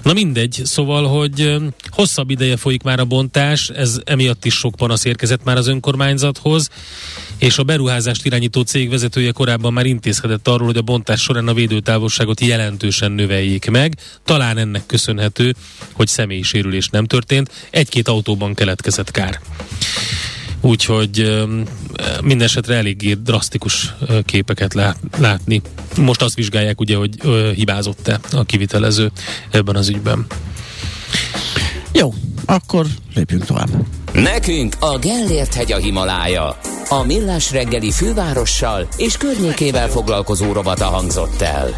[0.03, 1.55] Na mindegy, szóval, hogy
[1.89, 6.69] hosszabb ideje folyik már a bontás, ez emiatt is sok panasz érkezett már az önkormányzathoz,
[7.37, 11.53] és a beruházást irányító cég vezetője korábban már intézkedett arról, hogy a bontás során a
[11.53, 13.97] védőtávolságot jelentősen növeljék meg.
[14.25, 15.52] Talán ennek köszönhető,
[15.91, 19.39] hogy személyi sérülés nem történt, egy-két autóban keletkezett kár.
[20.61, 21.43] Úgyhogy
[22.21, 23.93] minden esetre eléggé drasztikus
[24.25, 25.61] képeket lát, látni.
[25.97, 27.21] Most azt vizsgálják ugye, hogy
[27.55, 29.11] hibázott-e a kivitelező
[29.51, 30.25] ebben az ügyben.
[31.91, 32.13] Jó,
[32.45, 33.69] akkor lépjünk tovább.
[34.13, 36.57] Nekünk a Gellért hegy a Himalája.
[36.89, 41.75] A Millás reggeli fővárossal és környékével foglalkozó rovata hangzott el.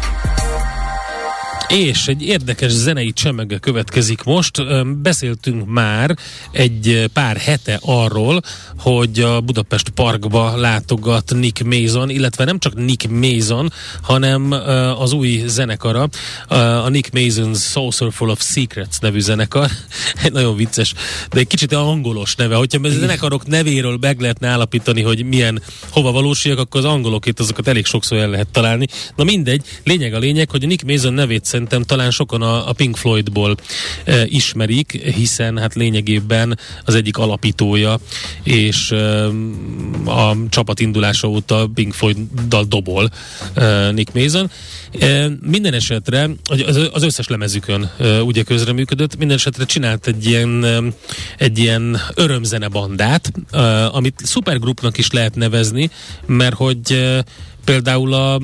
[1.68, 4.62] És egy érdekes zenei csemege következik most.
[5.02, 6.16] Beszéltünk már
[6.50, 8.40] egy pár hete arról,
[8.78, 14.52] hogy a Budapest Parkba látogat Nick Mason, illetve nem csak Nick Mason, hanem
[14.98, 16.08] az új zenekara,
[16.84, 19.70] a Nick Mason's Saucerful of Secrets nevű zenekar.
[20.24, 20.94] Egy nagyon vicces,
[21.30, 22.54] de egy kicsit angolos neve.
[22.54, 27.68] Hogyha a zenekarok nevéről meg lehetne állapítani, hogy milyen hova valósiak, akkor az angolokét azokat
[27.68, 28.86] elég sokszor el lehet találni.
[29.16, 32.72] Na mindegy, lényeg a lényeg, hogy a Nick Mason nevét szerintem talán sokan a, a
[32.72, 33.56] Pink Floydból
[34.04, 37.98] e, ismerik, hiszen hát lényegében az egyik alapítója,
[38.42, 39.26] és e,
[40.04, 43.10] a csapat indulása óta Pink Floyd-dal dobol
[43.54, 44.50] e, Nick Mason.
[44.98, 50.64] E, minden esetre az, az összes lemezükön e, ugye közreműködött, minden esetre csinált egy ilyen,
[50.64, 50.78] e,
[51.38, 55.90] egy ilyen örömzene bandát, e, amit szupergrupnak is lehet nevezni,
[56.26, 57.24] mert hogy e,
[57.66, 58.34] Például a,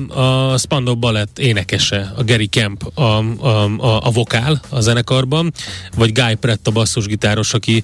[0.51, 3.47] a Spandau Ballet énekese, a Gary Kemp a, a,
[3.77, 5.53] a, a vokál a zenekarban,
[5.95, 7.83] vagy Guy Pratt a basszusgitáros, aki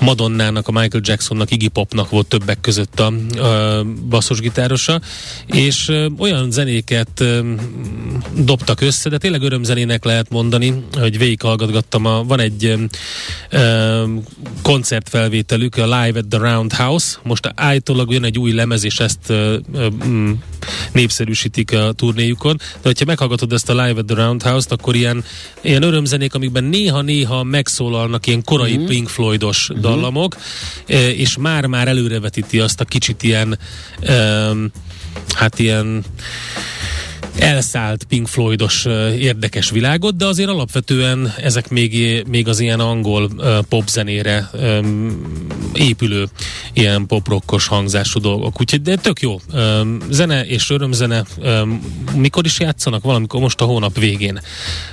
[0.00, 5.00] Madonnának, a Michael Jacksonnak, Iggy Popnak volt többek között a, a basszusgitárosa,
[5.46, 7.24] és olyan zenéket
[8.34, 12.74] dobtak össze, de tényleg örömzenének lehet mondani, hogy végighallgatgattam, a, van egy
[13.50, 14.04] ö,
[14.62, 19.58] koncertfelvételük, a Live at the Roundhouse, most állítólag jön egy új lemez, és ezt ö,
[19.74, 19.86] ö,
[20.92, 25.24] népszerűsítik a turnéjukon, de hogyha meghallgatod ezt a Live at the Roundhouse-t, akkor ilyen,
[25.60, 28.86] ilyen örömzenék, amikben néha-néha megszólalnak ilyen korai mm-hmm.
[28.86, 29.82] Pink Floydos mm-hmm.
[29.82, 30.36] dallamok,
[30.86, 33.58] e, és már-már előrevetíti azt a kicsit ilyen
[34.08, 34.70] um,
[35.34, 36.04] hát ilyen
[37.38, 38.84] elszállt Pink Floydos
[39.18, 43.30] érdekes világot, de azért alapvetően ezek még, még az ilyen angol
[43.68, 44.50] popzenére
[45.72, 46.28] épülő
[46.72, 48.60] ilyen poprokkos hangzású dolgok.
[48.60, 49.40] Úgyhogy de tök jó.
[50.10, 51.24] Zene és örömzene
[52.14, 53.02] mikor is játszanak?
[53.02, 54.40] Valamikor most a hónap végén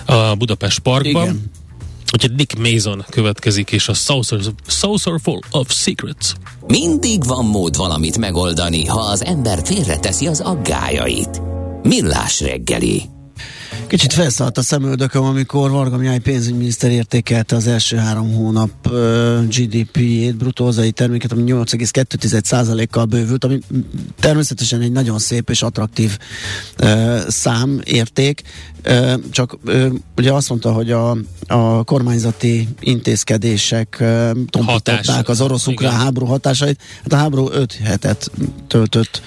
[0.06, 1.24] a Budapest Parkban.
[1.24, 1.52] Igen.
[2.14, 6.32] Úgyhogy Nick Mason következik, és a Saucer, Saucerful of Secrets.
[6.68, 11.42] Mindig van mód valamit megoldani, ha az ember félreteszi az aggájait.
[11.88, 13.10] Millás reggeli.
[13.88, 18.70] Kicsit felszállt a szemöldököm, amikor Varga Mihály pénzügyminiszter értékelte az első három hónap
[19.50, 23.60] GDP-ét, bruttó hazai terméket, ami 8,2%-kal bővült, ami
[24.20, 26.18] természetesen egy nagyon szép és attraktív
[26.84, 28.42] uh, szám, érték,
[28.86, 31.18] uh, csak uh, ugye azt mondta, hogy a,
[31.48, 36.82] a kormányzati intézkedések uh, tompították az orosz-ukrán háború hatásait.
[37.04, 38.32] Hát a háború 5 hetet
[38.68, 39.22] töltött,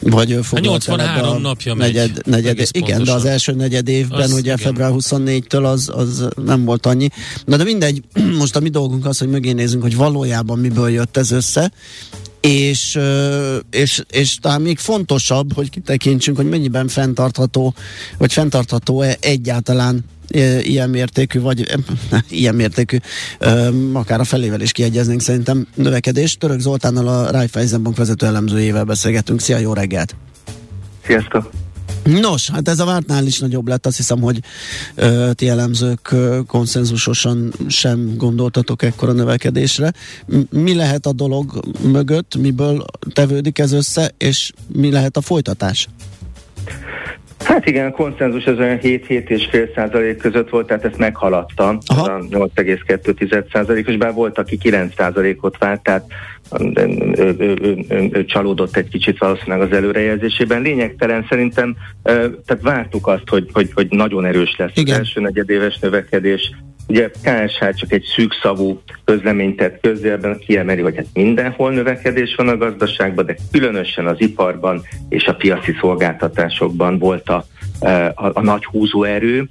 [0.00, 3.30] vagy ö, foglalt el 83 ebbe a napja megy, negyed, negyed, igen, de az pontosan.
[3.30, 4.56] első negyed évben, Az ugye igen.
[4.56, 7.08] február 24-től az, az nem volt annyi.
[7.44, 8.02] Na de mindegy,
[8.38, 11.72] most a mi dolgunk az, hogy mögé nézzünk, hogy valójában miből jött ez össze,
[12.40, 12.98] és,
[13.70, 17.74] és, és talán még fontosabb, hogy kitekintsünk, hogy mennyiben fenntartható,
[18.18, 20.04] vagy fenntartható-e egyáltalán
[20.60, 21.70] ilyen mértékű, vagy
[22.28, 22.96] ilyen mértékű,
[23.92, 26.36] akár a felével is kiegyeznénk szerintem növekedés.
[26.36, 29.40] Török Zoltánnal a Raiffeisen Bank vezető elemzőjével beszélgetünk.
[29.40, 30.16] Szia, jó reggelt!
[31.04, 31.50] Sziasztok!
[32.06, 34.40] Nos, hát ez a vártnál is nagyobb lett, azt hiszem, hogy
[34.94, 39.92] ö, ti elemzők ö, konszenzusosan sem gondoltatok ekkora növekedésre.
[40.50, 45.88] Mi lehet a dolog mögött, miből tevődik ez össze, és mi lehet a folytatás?
[47.44, 52.12] Hát igen, a konszenzus az olyan 7-7,5 százalék között volt, tehát ezt meghaladta, Aha.
[52.12, 56.06] a 8,2 százalékos, bár volt, aki 9 százalékot várt, tehát
[56.58, 57.56] ő, ő,
[57.88, 60.62] ő, ő csalódott egy kicsit valószínűleg az előrejelzésében.
[60.62, 64.94] Lényegtelen szerintem, tehát vártuk azt, hogy, hogy, hogy nagyon erős lesz Igen.
[64.94, 66.50] az első negyedéves növekedés,
[66.88, 72.48] Ugye KSH csak egy szűkszavú közleményt tett közé, ebben kiemeli, hogy hát mindenhol növekedés van
[72.48, 77.44] a gazdaságban, de különösen az iparban és a piaci szolgáltatásokban volt a,
[77.80, 79.48] a, a nagy húzóerő.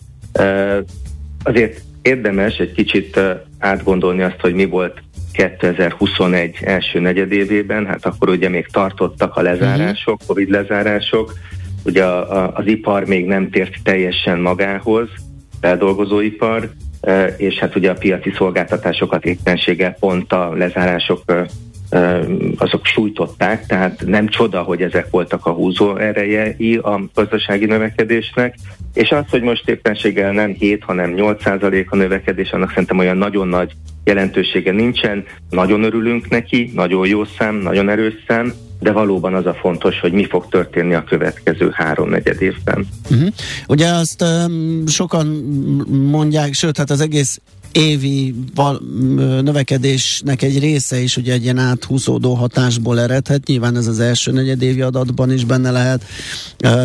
[1.43, 3.19] Azért érdemes egy kicsit
[3.59, 10.17] átgondolni azt, hogy mi volt 2021 első negyedévében, hát akkor ugye még tartottak a lezárások,
[10.17, 10.27] mhm.
[10.27, 11.33] Covid lezárások,
[11.86, 15.09] ugye a, a, az ipar még nem tért teljesen magához,
[15.61, 16.69] feldolgozóipar,
[17.38, 21.24] és hát ugye a piaci szolgáltatásokat éppenséggel pont a lezárások
[22.58, 28.56] azok sújtották, tehát nem csoda, hogy ezek voltak a húzó erejei a gazdasági növekedésnek,
[28.93, 33.18] és az, hogy most éppenséggel nem 7, hanem 8 százalék a növekedés, annak szerintem olyan
[33.18, 33.72] nagyon nagy
[34.03, 39.53] jelentősége nincsen, nagyon örülünk neki, nagyon jó szám, nagyon erős szám, de valóban az a
[39.53, 42.88] fontos, hogy mi fog történni a következő három-negyed évben.
[43.11, 43.30] Uh-huh.
[43.67, 45.28] Ugye azt um, sokan
[45.88, 47.39] mondják, sőt, hát az egész
[47.76, 48.82] évi val-
[49.41, 53.47] növekedésnek egy része is ugye egy ilyen áthúzódó hatásból eredhet.
[53.47, 56.03] Nyilván ez az első negyedévi adatban is benne lehet.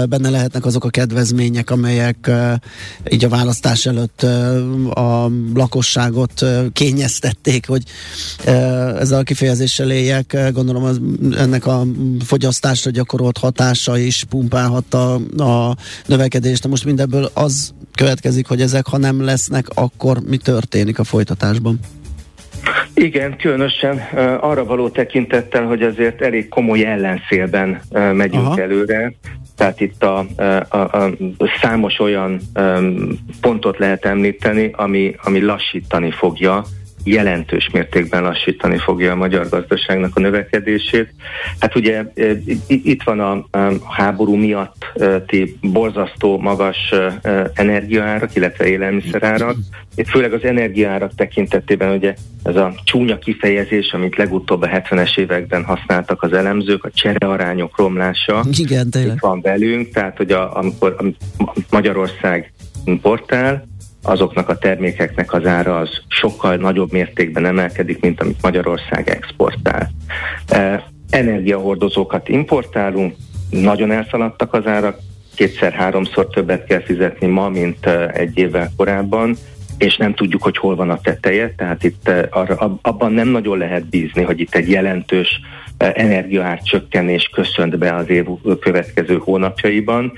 [0.09, 2.31] Benne lehetnek azok a kedvezmények, amelyek
[3.11, 4.23] így a választás előtt
[4.91, 7.83] a lakosságot kényeztették, hogy
[8.99, 10.37] ezzel a kifejezéssel éljek.
[10.53, 11.01] Gondolom az,
[11.37, 11.87] ennek a
[12.25, 15.77] fogyasztásra gyakorolt hatása is pumpálhatta a
[16.07, 16.63] növekedést.
[16.63, 20.99] De most mindebből az következik, hogy ezek ha nem lesznek, akkor mi történik?
[20.99, 21.79] a folytatásban?
[22.95, 23.99] Igen, különösen
[24.41, 28.61] arra való tekintettel, hogy azért elég komoly ellenszélben megyünk Aha.
[28.61, 29.13] előre.
[29.57, 30.27] Tehát itt a,
[30.69, 31.11] a, a,
[31.61, 32.41] számos olyan
[33.41, 36.65] pontot lehet említeni, ami, ami lassítani fogja
[37.05, 41.15] jelentős mértékben lassítani fogja a magyar gazdaságnak a növekedését.
[41.59, 42.25] Hát ugye e,
[42.67, 43.47] itt van a
[43.89, 46.93] háború miatti borzasztó magas
[47.23, 49.57] e, energiaárak, illetve élelmiszerárak.
[49.95, 55.65] Itt főleg az energiaárak tekintetében ugye ez a csúnya kifejezés, amit legutóbb a 70-es években
[55.65, 58.45] használtak az elemzők, a cserearányok romlása.
[58.59, 59.15] Igen, tényleg.
[59.15, 60.97] Itt van velünk, tehát hogy a, amikor
[61.71, 62.53] Magyarország
[62.85, 63.69] importál,
[64.03, 69.91] azoknak a termékeknek az ára az sokkal nagyobb mértékben emelkedik, mint amit Magyarország exportál.
[70.49, 73.15] E, energiahordozókat importálunk,
[73.51, 74.99] nagyon elszaladtak az árak,
[75.35, 79.37] kétszer-háromszor többet kell fizetni ma, mint e, egy évvel korábban,
[79.79, 83.59] és nem tudjuk, hogy hol van a teteje, tehát itt e, arra, abban nem nagyon
[83.59, 85.41] lehet bízni, hogy itt egy jelentős
[85.89, 88.27] energiaárcsökkenés köszönt be az év
[88.61, 90.13] következő hónapjaiban.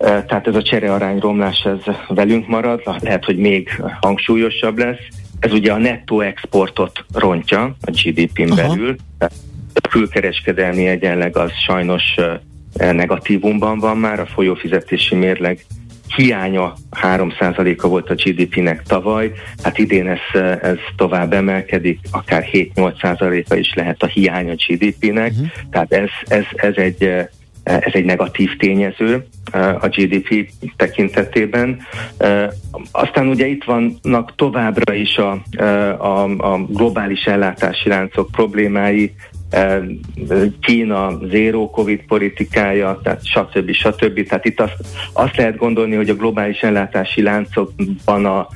[0.00, 4.98] Tehát ez a cserearány romlás ez velünk marad, lehet, hogy még hangsúlyosabb lesz.
[5.40, 8.96] Ez ugye a nettó exportot rontja a GDP-n belül.
[9.74, 12.14] A külkereskedelmi egyenleg az sajnos
[12.74, 15.64] negatívumban van már, a folyófizetési mérleg
[16.16, 19.32] hiánya 3%-a volt a GDP-nek tavaly,
[19.62, 25.46] hát idén ez, ez tovább emelkedik, akár 7-8%-a is lehet a hiánya GDP-nek, uh-huh.
[25.70, 27.28] tehát ez, ez, ez egy
[27.70, 29.26] ez egy negatív tényező
[29.80, 31.80] a GDP tekintetében.
[32.92, 35.42] Aztán ugye itt vannak továbbra is a,
[35.98, 39.14] a, a globális ellátási láncok problémái,
[40.60, 43.72] Kína zéró covid politikája, tehát stb.
[43.72, 44.26] stb.
[44.28, 44.76] Tehát itt azt,
[45.12, 48.48] azt lehet gondolni, hogy a globális ellátási láncokban a,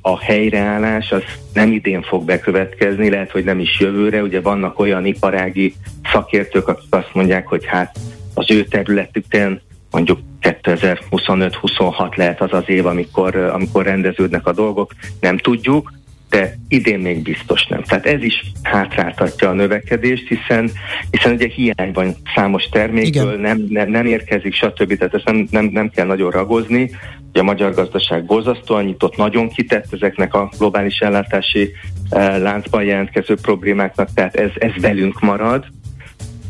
[0.00, 1.22] a helyreállás az
[1.52, 4.22] nem idén fog bekövetkezni, lehet, hogy nem is jövőre.
[4.22, 5.74] Ugye vannak olyan iparági
[6.12, 7.98] szakértők, akik azt mondják, hogy hát
[8.34, 9.60] az ő területükön
[9.90, 15.92] mondjuk 2025-26 lehet az az év, amikor, amikor rendeződnek a dolgok, nem tudjuk,
[16.30, 17.82] de idén még biztos nem.
[17.82, 20.70] Tehát ez is hátráltatja a növekedést, hiszen,
[21.10, 24.96] hiszen ugye hiány van számos termékből, nem, nem, nem érkezik, stb.
[24.96, 26.90] Tehát ezt nem, nem, nem kell nagyon ragozni.
[27.30, 31.72] Ugye a magyar gazdaság borzasztóan nyitott, nagyon kitett ezeknek a globális ellátási
[32.08, 35.66] eh, láncban jelentkező problémáknak, tehát ez, ez velünk marad,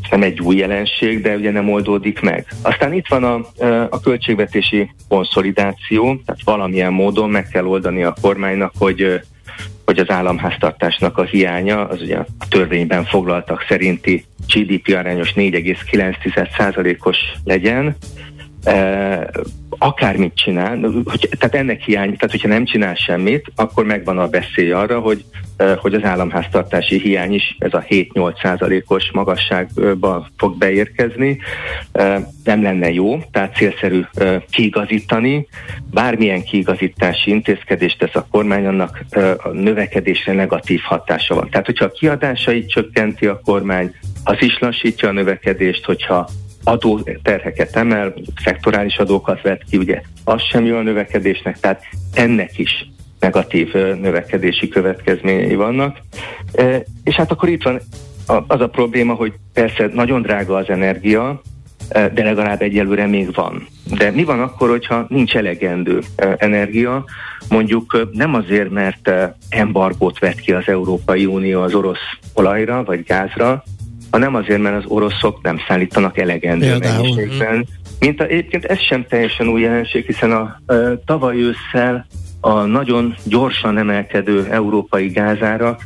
[0.09, 2.45] nem egy új jelenség, de ugye nem oldódik meg.
[2.61, 8.73] Aztán itt van a, a költségvetési konszolidáció, tehát valamilyen módon meg kell oldani a kormánynak,
[8.77, 9.21] hogy
[9.85, 17.95] hogy az államháztartásnak a hiánya, az ugye a törvényben foglaltak szerinti GDP arányos 4,9%-os legyen,
[19.77, 24.71] akármit csinál, hogy, tehát ennek hiány, tehát hogyha nem csinál semmit, akkor megvan a veszély
[24.71, 25.25] arra, hogy,
[25.77, 31.37] hogy az államháztartási hiány is ez a 7-8 százalékos magasságba fog beérkezni.
[32.43, 34.01] Nem lenne jó, tehát célszerű
[34.49, 35.47] kiigazítani.
[35.91, 39.05] Bármilyen kiigazítási intézkedést tesz a kormány, annak
[39.37, 41.49] a növekedésre negatív hatása van.
[41.49, 46.29] Tehát, hogyha a kiadásait csökkenti a kormány, az is lassítja a növekedést, hogyha
[46.65, 48.13] adó terheket emel,
[48.43, 52.89] szektorális adókat vet ki, ugye az sem jó a növekedésnek, tehát ennek is
[53.19, 55.97] negatív növekedési következményei vannak.
[57.03, 57.79] És hát akkor itt van
[58.47, 61.41] az a probléma, hogy persze nagyon drága az energia,
[61.89, 63.67] de legalább egyelőre még van.
[63.97, 66.01] De mi van akkor, hogyha nincs elegendő
[66.37, 67.05] energia?
[67.49, 69.11] Mondjuk nem azért, mert
[69.49, 73.63] embargót vet ki az Európai Unió az orosz olajra vagy gázra,
[74.11, 77.03] hanem azért, mert az oroszok nem szállítanak elegendő Például.
[77.03, 77.65] mennyiségben.
[77.99, 80.75] Mint a, egyébként ez sem teljesen új jelenség, hiszen a, a
[81.05, 82.05] tavaly ősszel
[82.41, 85.81] a nagyon gyorsan emelkedő európai gázárak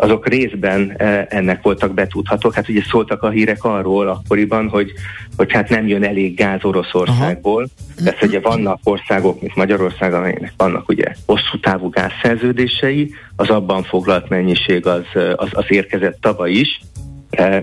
[0.00, 0.94] azok részben
[1.28, 2.54] ennek voltak betudhatók.
[2.54, 4.92] Hát ugye szóltak a hírek arról akkoriban, hogy,
[5.36, 7.68] hogy hát nem jön elég gáz Oroszországból.
[8.04, 14.28] Persze ugye vannak országok, mint Magyarország, amelynek vannak ugye hosszú távú gázszerződései, az abban foglalt
[14.28, 15.04] mennyiség az,
[15.36, 17.07] az, az érkezett tavaly is, E,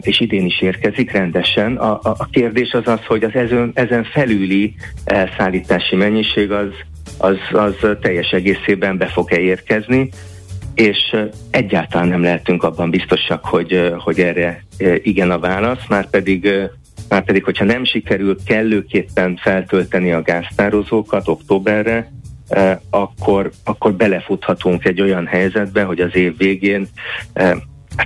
[0.01, 1.75] és idén is érkezik rendesen.
[1.77, 6.69] A, a, a kérdés az az, hogy az ezen, ezen felüli e, szállítási mennyiség az,
[7.17, 10.09] az, az teljes egészében be fog-e érkezni,
[10.75, 14.63] és e, egyáltalán nem lehetünk abban biztosak, hogy, hogy erre
[15.03, 16.49] igen a válasz, már pedig,
[17.09, 22.11] már pedig, hogyha nem sikerül kellőképpen feltölteni a gáztározókat októberre,
[22.89, 26.87] akkor, akkor belefuthatunk egy olyan helyzetbe, hogy az év végén
[27.33, 27.57] hát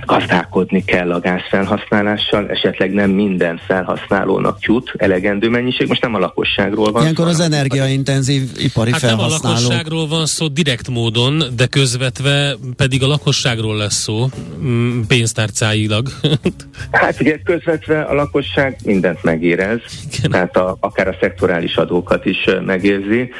[0.06, 6.92] gazdálkodni kell a gázfelhasználással, esetleg nem minden felhasználónak jut elegendő mennyiség, most nem a lakosságról
[6.92, 9.42] van Ilyenkor az energiaintenzív ipari hát felhasználók.
[9.42, 14.28] nem a lakosságról van szó direkt módon, de közvetve pedig a lakosságról lesz szó,
[14.62, 16.08] mm, pénztárcáilag.
[16.92, 19.80] hát ugye közvetve a lakosság mindent megérez,
[20.16, 20.30] Igen.
[20.30, 23.30] tehát a, akár a szektorális adókat is megérzi.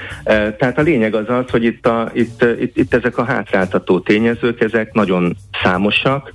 [0.59, 4.61] Tehát a lényeg az az, hogy itt, a, itt, itt, itt ezek a hátráltató tényezők,
[4.61, 6.32] ezek nagyon számosak,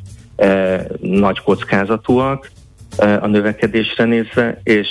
[1.00, 2.52] nagy kockázatúak
[2.98, 4.88] e, a növekedésre nézve, és,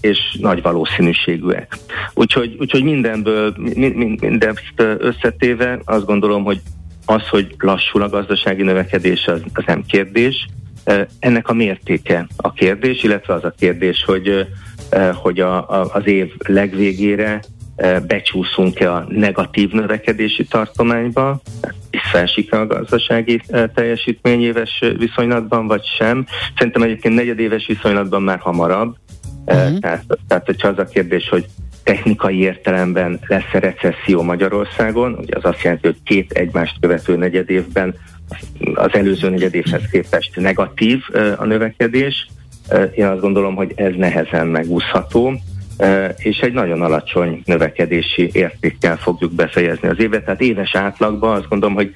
[0.00, 1.76] és nagy valószínűségűek.
[2.14, 3.54] Úgyhogy, úgyhogy mindenből,
[4.20, 6.60] mindezt összetéve azt gondolom, hogy
[7.06, 10.48] az, hogy lassul a gazdasági növekedés, az, az nem kérdés.
[10.84, 14.46] E, ennek a mértéke a kérdés, illetve az a kérdés, hogy,
[15.14, 17.40] hogy a, a, az év legvégére
[18.06, 21.40] becsúszunk-e a negatív növekedési tartományba,
[21.90, 23.40] visszaesik a gazdasági
[23.74, 26.26] teljesítmény éves viszonylatban, vagy sem.
[26.56, 28.96] Szerintem egyébként negyedéves viszonylatban már hamarabb.
[29.46, 29.78] Uh-huh.
[29.78, 31.46] Tehát, tehát, hogyha az a kérdés, hogy
[31.84, 37.94] technikai értelemben lesz-e recesszió Magyarországon, ugye az azt jelenti, hogy két egymást követő negyedévben
[38.74, 41.02] az előző negyedévhez képest negatív
[41.36, 42.26] a növekedés.
[42.94, 45.32] Én azt gondolom, hogy ez nehezen megúszható
[46.16, 50.24] és egy nagyon alacsony növekedési értékkel fogjuk befejezni az évet.
[50.24, 51.92] Tehát éves átlagban azt gondolom, hogy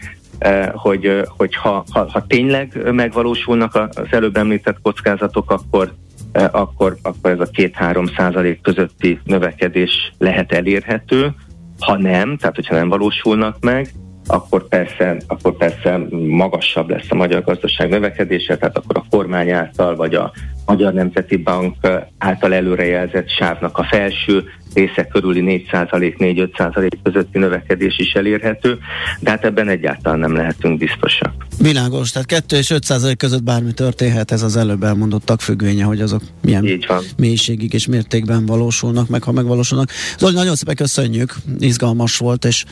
[0.73, 5.93] hogy, hogy ha, ha, ha tényleg megvalósulnak az előbb említett kockázatok, akkor,
[6.33, 11.35] akkor, akkor ez a 2-3 százalék közötti növekedés lehet elérhető.
[11.81, 13.89] Ha nem, tehát hogyha nem valósulnak meg,
[14.27, 19.97] akkor persze, akkor persze magasabb lesz a magyar gazdaság növekedése, tehát akkor a kormány által,
[19.97, 20.33] vagy a
[20.67, 21.77] Magyar Nemzeti Bank
[22.19, 24.45] által előrejelzett sávnak a felső
[24.75, 28.79] része körüli 4%-4-5% közötti növekedés is elérhető,
[29.21, 31.33] de hát ebben egyáltalán nem lehetünk biztosak.
[31.59, 36.23] Világos, tehát 2 és 5 között bármi történhet, ez az előbb elmondottak függvénye, hogy azok
[36.43, 37.03] milyen Így van.
[37.17, 39.91] mélységig és mértékben valósulnak meg, ha megvalósulnak.
[40.19, 42.65] Zoli, nagyon szépen köszönjük, izgalmas volt, és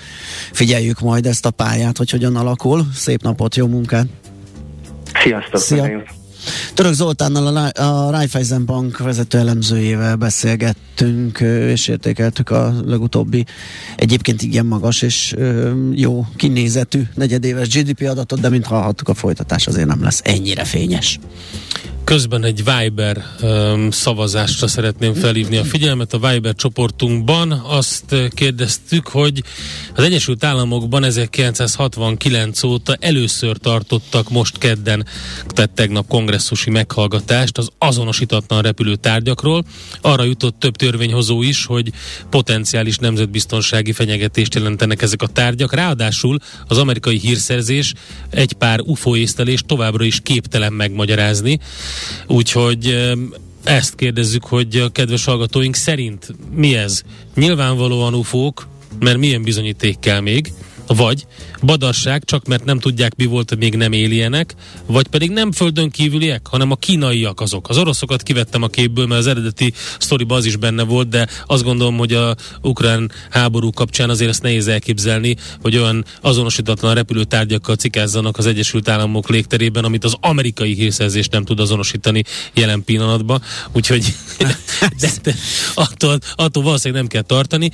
[0.53, 2.87] figyeljük majd ezt a pályát, hogy hogyan alakul.
[2.95, 4.07] Szép napot, jó munkát!
[5.23, 5.61] Sziasztok!
[5.61, 6.03] Szia.
[6.75, 13.45] Török Zoltánnal a, Raiffeisen Bank vezető elemzőjével beszélgettünk, és értékeltük a legutóbbi
[13.97, 15.35] egyébként igen magas és
[15.93, 21.19] jó kinézetű negyedéves GDP adatot, de mint hallhattuk, a folytatás azért nem lesz ennyire fényes.
[22.05, 26.13] Közben egy Viber um, szavazásra szeretném felhívni a figyelmet.
[26.13, 29.43] A Viber csoportunkban azt kérdeztük, hogy
[29.95, 35.07] az Egyesült Államokban 1969 óta először tartottak most kedden,
[35.47, 39.65] tehát tegnap kongresszusi meghallgatást az azonosítatlan repülő tárgyakról.
[40.01, 41.93] Arra jutott több törvényhozó is, hogy
[42.31, 45.75] potenciális nemzetbiztonsági fenyegetést jelentenek ezek a tárgyak.
[45.75, 47.93] Ráadásul az amerikai hírszerzés
[48.31, 51.61] egy pár UFO észlelést továbbra is képtelen megmagyarázni.
[52.27, 53.13] Úgyhogy
[53.65, 57.03] ezt kérdezzük, hogy a kedves hallgatóink szerint mi ez?
[57.35, 58.69] Nyilvánvalóan ufók,
[58.99, 60.53] mert milyen bizonyíték kell még,
[60.87, 61.27] vagy
[61.65, 64.55] badarság, csak mert nem tudják mi volt, még nem éljenek,
[64.87, 67.69] vagy pedig nem földön kívüliek, hanem a kínaiak azok.
[67.69, 71.63] Az oroszokat kivettem a képből, mert az eredeti sztoriban az is benne volt, de azt
[71.63, 78.39] gondolom, hogy a ukrán háború kapcsán azért ezt nehéz elképzelni, hogy olyan azonosítatlan repülőtárgyakkal cikázzanak
[78.39, 82.23] az Egyesült Államok légterében, amit az amerikai hírszerzés nem tud azonosítani
[82.55, 83.43] jelen pillanatban.
[83.73, 84.15] Úgyhogy
[85.01, 85.35] de, de,
[85.75, 87.71] attól, attól valószínűleg nem kell tartani.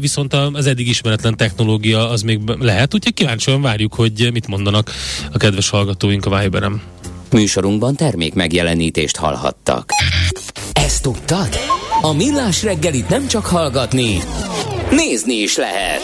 [0.00, 4.90] Viszont az eddig ismeretlen technológia az még lehet, lehet, úgyhogy kíváncsian várjuk, hogy mit mondanak
[5.32, 6.82] a kedves hallgatóink a Viberem.
[7.30, 9.90] Műsorunkban termék megjelenítést hallhattak.
[10.72, 11.48] Ezt tudtad?
[12.02, 14.18] A Millás reggelit nem csak hallgatni,
[14.90, 16.00] nézni is lehet.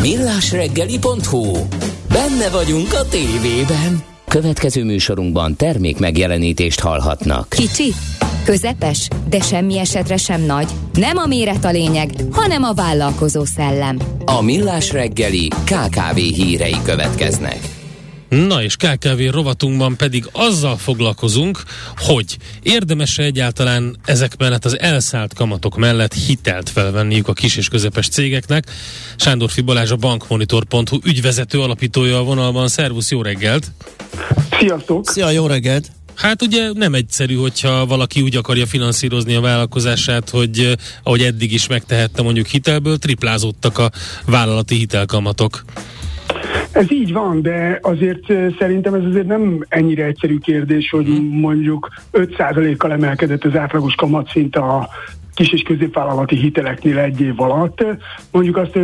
[0.00, 1.66] Millásreggeli.hu
[2.08, 4.04] Benne vagyunk a tévében.
[4.28, 7.48] Következő műsorunkban termék megjelenítést hallhatnak.
[7.48, 7.94] Kicsi,
[8.46, 10.68] közepes, de semmi esetre sem nagy.
[10.92, 13.98] Nem a méret a lényeg, hanem a vállalkozó szellem.
[14.24, 17.58] A Millás reggeli KKV hírei következnek.
[18.28, 21.62] Na és KKV rovatunkban pedig azzal foglalkozunk,
[21.96, 28.08] hogy érdemes-e egyáltalán ezek mellett az elszállt kamatok mellett hitelt felvenniük a kis és közepes
[28.08, 28.64] cégeknek.
[29.16, 32.68] Sándor Fibalázs a bankmonitor.hu ügyvezető alapítója a vonalban.
[32.68, 33.70] Szervusz, jó reggelt!
[34.58, 35.08] Sziasztok!
[35.08, 35.95] Szia, jó reggelt!
[36.16, 41.68] Hát ugye nem egyszerű, hogyha valaki úgy akarja finanszírozni a vállalkozását, hogy ahogy eddig is
[41.68, 43.90] megtehette mondjuk hitelből, triplázódtak a
[44.26, 45.64] vállalati hitelkamatok.
[46.72, 48.24] Ez így van, de azért
[48.58, 51.22] szerintem ez azért nem ennyire egyszerű kérdés, hogy mhm.
[51.22, 54.88] mondjuk 5%-kal emelkedett az átlagos kamatszint a
[55.36, 57.84] kis és középvállalati hiteleknél egy év alatt.
[58.30, 58.78] Mondjuk azt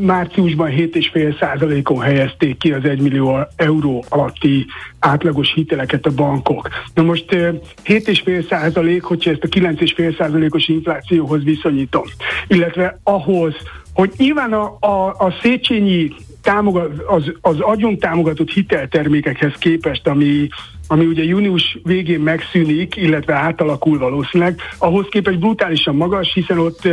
[0.00, 4.66] márciusban 7,5 százalékon helyezték ki az 1 millió euró alatti
[4.98, 6.68] átlagos hiteleket a bankok.
[6.94, 12.04] Na most 7,5 százalék, hogyha ezt a 9,5 százalékos inflációhoz viszonyítom,
[12.48, 13.54] illetve ahhoz,
[13.94, 16.10] hogy nyilván a, a, a Széchenyi
[16.42, 20.48] támogat, az, az agyon támogatott hiteltermékekhez képest, ami,
[20.86, 26.88] ami ugye június végén megszűnik, illetve átalakul valószínűleg, ahhoz képest brutálisan magas, hiszen ott,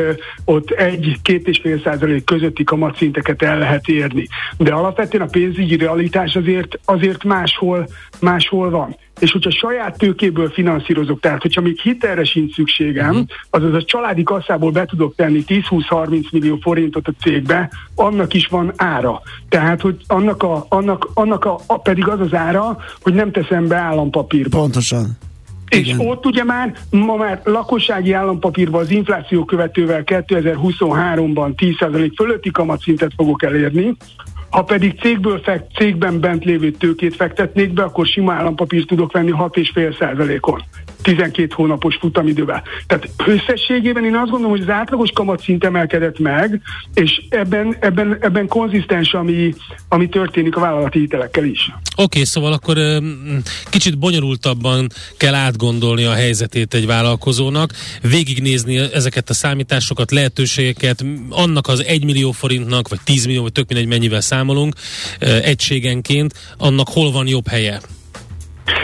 [0.46, 4.28] ott egy-két és fél százalék közötti kamatszinteket el lehet érni.
[4.58, 7.88] De alapvetően a pénzügyi realitás azért, azért máshol,
[8.20, 13.26] máshol van és hogyha saját tőkéből finanszírozok, tehát hogyha még hitelre sincs szükségem, uh-huh.
[13.50, 18.74] azaz a családi kasszából be tudok tenni 10-20-30 millió forintot a cégbe, annak is van
[18.76, 19.22] ára.
[19.50, 23.68] Tehát, hogy annak, a, annak, annak a, a pedig az az ára, hogy nem teszem
[23.68, 24.58] be állampapírba.
[24.58, 25.18] Pontosan.
[25.70, 26.00] És Igen.
[26.00, 33.44] ott ugye már, ma már lakossági állampapírban az infláció követővel 2023-ban 10% fölötti kamatszintet fogok
[33.44, 33.96] elérni,
[34.50, 39.32] ha pedig cégből fekt, cégben bent lévő tőkét fektetnék be, akkor sima állampapírt tudok venni
[39.32, 40.64] 6,5 százalékon.
[41.02, 42.64] 12 hónapos futamidővel.
[42.88, 46.62] Tehát összességében én azt gondolom, hogy az átlagos kamatszint emelkedett meg,
[46.94, 49.54] és ebben, ebben, ebben konzisztens, ami,
[49.88, 51.72] ami történik a vállalati hitelekkel is.
[51.92, 52.78] Oké, okay, szóval akkor
[53.70, 54.88] kicsit bonyolultabban
[55.18, 62.32] kell átgondolni a helyzetét egy vállalkozónak, végignézni ezeket a számításokat, lehetőségeket, annak az 1 millió
[62.32, 64.76] forintnak, vagy 10 millió, vagy tök mindegy mennyivel számolunk
[65.20, 67.80] egységenként, annak hol van jobb helye?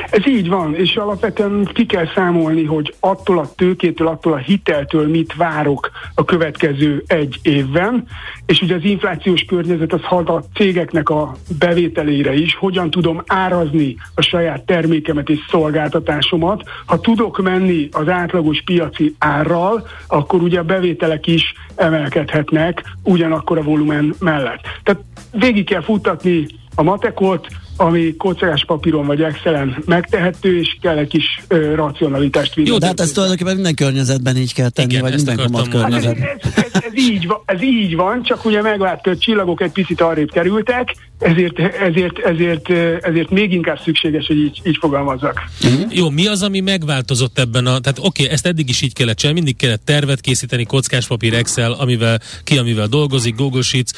[0.09, 5.07] Ez így van, és alapvetően ki kell számolni, hogy attól a tőkétől, attól a hiteltől
[5.07, 8.07] mit várok a következő egy évben,
[8.45, 13.95] és ugye az inflációs környezet az hat a cégeknek a bevételére is, hogyan tudom árazni
[14.15, 16.63] a saját termékemet és szolgáltatásomat.
[16.85, 23.63] Ha tudok menni az átlagos piaci árral, akkor ugye a bevételek is emelkedhetnek ugyanakkor a
[23.63, 24.61] volumen mellett.
[24.83, 25.01] Tehát
[25.31, 27.47] végig kell futtatni a matekot,
[27.77, 32.69] ami kockás papíron vagy Excel-en megtehető, és kell egy kis ö, racionalitást vinni.
[32.69, 36.27] Jó, de hát ezt tulajdonképpen minden környezetben így kell tenni, Igen, vagy minden kamat környezetben.
[36.27, 38.61] Hát ez, ez, ez, ez, így van, ez így van, csak ugye
[39.03, 42.69] hogy csillagok egy picit arrébb kerültek, ezért, ezért, ezért,
[43.03, 45.43] ezért még inkább szükséges, hogy így, így fogalmazzak.
[45.63, 45.95] Uh-huh.
[45.95, 47.79] Jó, mi az, ami megváltozott ebben a...
[47.79, 51.71] Tehát oké, okay, ezt eddig is így kellett csinálni, mindig kellett tervet készíteni, kockáspapír, Excel,
[51.71, 53.91] amivel ki, amivel dolgozik, Google Sheets,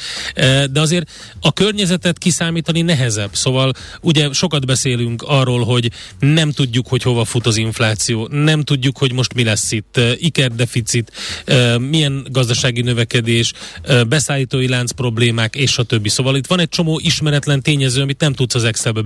[0.70, 1.10] de azért
[1.40, 3.30] a környezetet kiszámítani nehezebb.
[3.32, 3.69] Szóval
[4.00, 9.12] ugye sokat beszélünk arról, hogy nem tudjuk, hogy hova fut az infláció, nem tudjuk, hogy
[9.12, 11.12] most mi lesz itt, ikerdeficit,
[11.78, 13.52] milyen gazdasági növekedés,
[14.08, 16.08] beszállítói lánc problémák, és a többi.
[16.08, 19.02] Szóval itt van egy csomó ismeretlen tényező, amit nem tudsz az Excelbe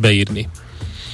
[0.00, 0.48] beírni.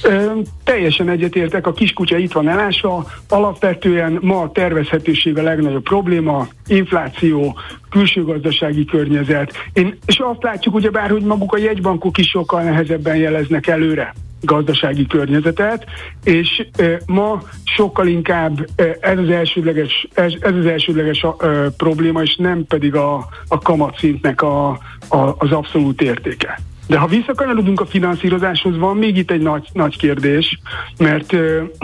[0.03, 0.31] Ö,
[0.63, 7.57] teljesen egyetértek, a kiskutya itt van elásva, alapvetően ma a tervezhetőség a legnagyobb probléma, infláció,
[7.89, 13.15] külső gazdasági környezet, Én, és azt látjuk ugyebár, hogy maguk a jegybankok is sokkal nehezebben
[13.15, 14.13] jeleznek előre.
[14.45, 15.85] gazdasági környezetet,
[16.23, 16.67] és
[17.05, 21.35] ma sokkal inkább ez az elsődleges, ez, ez az elsődleges a, a,
[21.77, 24.69] probléma, és nem pedig a, a kamatszintnek a,
[25.09, 26.59] a, az abszolút értéke.
[26.87, 30.59] De ha visszakanyarodunk a finanszírozáshoz, van még itt egy nagy, nagy kérdés,
[30.97, 31.35] mert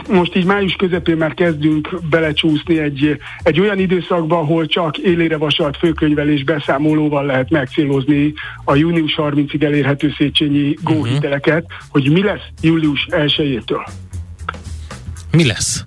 [0.10, 5.78] most így május közepén már kezdünk belecsúszni egy, egy olyan időszakba, ahol csak élére vasalt
[5.78, 8.34] főkönyvelés beszámolóval lehet megcélozni
[8.64, 11.88] a június 30-ig elérhető Széchenyi góhiteleket, uh-huh.
[11.89, 13.88] hogy mi lesz július 1-től.
[15.32, 15.86] Mi lesz?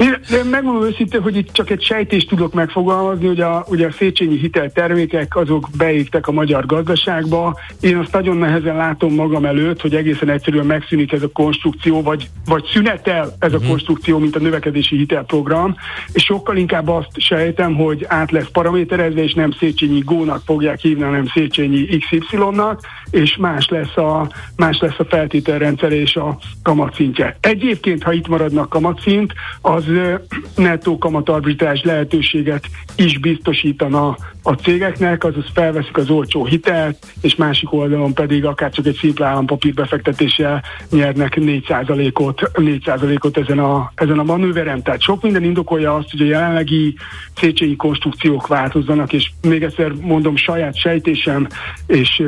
[0.00, 4.38] Én megmondom őszintén, hogy itt csak egy sejtést tudok megfogalmazni, hogy a, ugye a Széchenyi
[4.38, 7.58] hiteltermékek azok beégtek a magyar gazdaságba.
[7.80, 12.28] Én azt nagyon nehezen látom magam előtt, hogy egészen egyszerűen megszűnik ez a konstrukció, vagy,
[12.44, 13.68] vagy szünetel ez a mhm.
[13.68, 15.76] konstrukció, mint a növekedési hitelprogram,
[16.12, 21.02] és sokkal inkább azt sejtem, hogy át lesz paraméterezve, és nem Széchenyi Gónak fogják hívni,
[21.02, 22.80] hanem Széchenyi XY-nak,
[23.10, 27.36] és más lesz a, más lesz a feltételrendszer és a kamatszintje.
[27.40, 29.88] Egyébként, ha itt maradnak kamatszint, az
[30.56, 32.64] nettó kamatarbitrás lehetőséget
[32.96, 38.86] is biztosítana a cégeknek, azaz felveszik az olcsó hitelt, és másik oldalon pedig akár csak
[38.86, 44.82] egy szimpla állampapír befektetéssel nyernek 4%-ot, 4%-ot ezen, a, ezen a manőveren.
[44.82, 46.94] Tehát sok minden indokolja azt, hogy a jelenlegi
[47.36, 51.46] Széchenyi konstrukciók változzanak, és még egyszer mondom, saját sejtésem,
[51.86, 52.22] és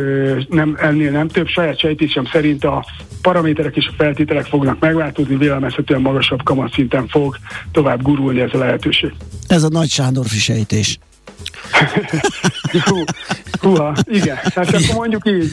[0.48, 2.84] nem, ennél nem több, saját sejtésem szerint a
[3.22, 7.36] paraméterek és a feltételek fognak megváltozni, vélelmezhetően magasabb kamatszinten fog
[7.72, 9.12] tovább gurulni ez a lehetőség.
[9.46, 10.98] Ez a nagy Sándorfi sejtés.
[12.84, 13.04] Hú,
[13.60, 15.50] húha, igen, hát akkor mondjuk így.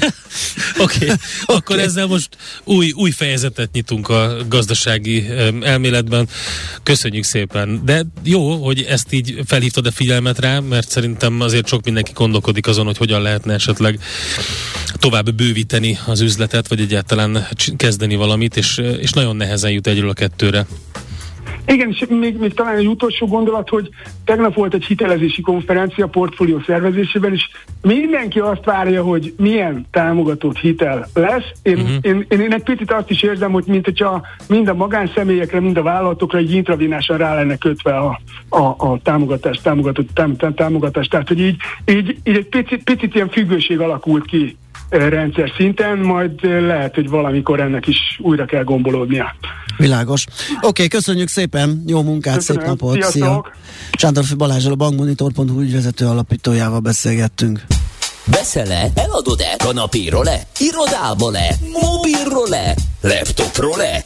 [0.77, 1.15] Oké, okay.
[1.45, 1.87] akkor okay.
[1.87, 2.29] ezzel most
[2.63, 5.29] új, új fejezetet nyitunk a gazdasági
[5.61, 6.27] elméletben.
[6.83, 7.81] Köszönjük szépen.
[7.85, 12.67] De jó, hogy ezt így felhívtad a figyelmet rá, mert szerintem azért sok mindenki gondolkodik
[12.67, 13.99] azon, hogy hogyan lehetne esetleg
[14.93, 20.13] tovább bővíteni az üzletet, vagy egyáltalán kezdeni valamit, és, és nagyon nehezen jut egyről a
[20.13, 20.65] kettőre.
[21.66, 23.89] Igen, és még, még talán egy utolsó gondolat, hogy
[24.26, 27.50] tegnap volt egy hitelezési konferencia portfólió szervezésében, és
[27.82, 31.52] mindenki azt várja, hogy milyen támogatott hitel lesz.
[31.64, 31.91] Én, uh-huh.
[32.02, 35.78] én, én, én egy picit azt is érzem, hogy mint hogyha mind a magánszemélyekre, mind
[35.78, 38.20] a vállalatokra egy intravénásan rá lenne kötve a,
[38.50, 41.08] a, a támogatás, támogatott tám, tám, támogatás.
[41.08, 44.58] Tehát, hogy így, így, így egy picit, picit ilyen függőség alakult ki
[44.89, 49.36] rendszer szinten, majd lehet, hogy valamikor ennek is újra kell gombolódnia.
[49.80, 50.25] Világos.
[50.55, 52.61] Oké, okay, köszönjük szépen, jó munkát, Köszönöm.
[52.61, 53.13] szép napot, Sziasztok.
[53.13, 53.45] szia!
[53.97, 57.65] Sándorfi Balázsral a bankmonitor.hu ügyvezető alapítójával beszélgettünk.
[58.25, 58.89] Veszel-e?
[58.95, 59.55] Eladod-e?
[59.57, 60.41] Kanapéról-e?
[60.59, 61.55] Irodából-e?
[61.82, 62.75] Mobilról-e?
[63.01, 64.03] Laptopról-e?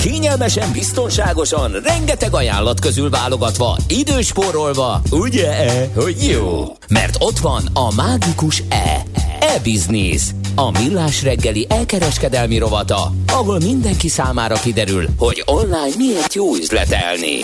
[0.00, 6.76] Kényelmesen, biztonságosan, rengeteg ajánlat közül válogatva, időspórolva, ugye-e, hogy jó?
[6.88, 9.02] Mert ott van a mágikus E.
[9.40, 10.22] E-Business.
[10.58, 17.40] A millás reggeli elkereskedelmi rovata, ahol mindenki számára kiderül, hogy online miért jó üzletelni.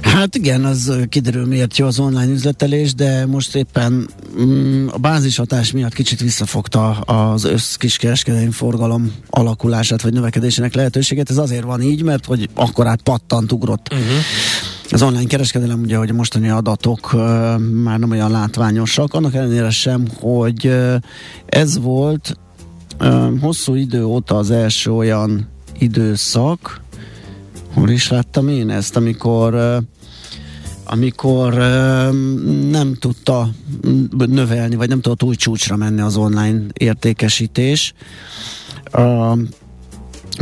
[0.00, 4.08] Hát igen, az kiderül miért jó az online üzletelés, de most éppen
[4.40, 11.30] mm, a bázishatás miatt kicsit visszafogta az össz kiskereskedelmi forgalom alakulását vagy növekedésének lehetőséget.
[11.30, 13.92] Ez azért van így, mert hogy akkor át pattant, ugrott.
[13.92, 14.06] Uh-huh.
[14.90, 17.12] Az online kereskedelem ugye, hogy a mostani adatok
[17.82, 20.76] már nem olyan látványosak, annak ellenére sem, hogy
[21.46, 22.36] ez volt
[23.40, 26.80] hosszú idő óta az első olyan időszak,
[27.74, 29.80] hol is láttam én ezt, amikor
[30.84, 31.54] amikor
[32.70, 33.48] nem tudta
[34.10, 37.94] növelni, vagy nem tudott új csúcsra menni az online értékesítés.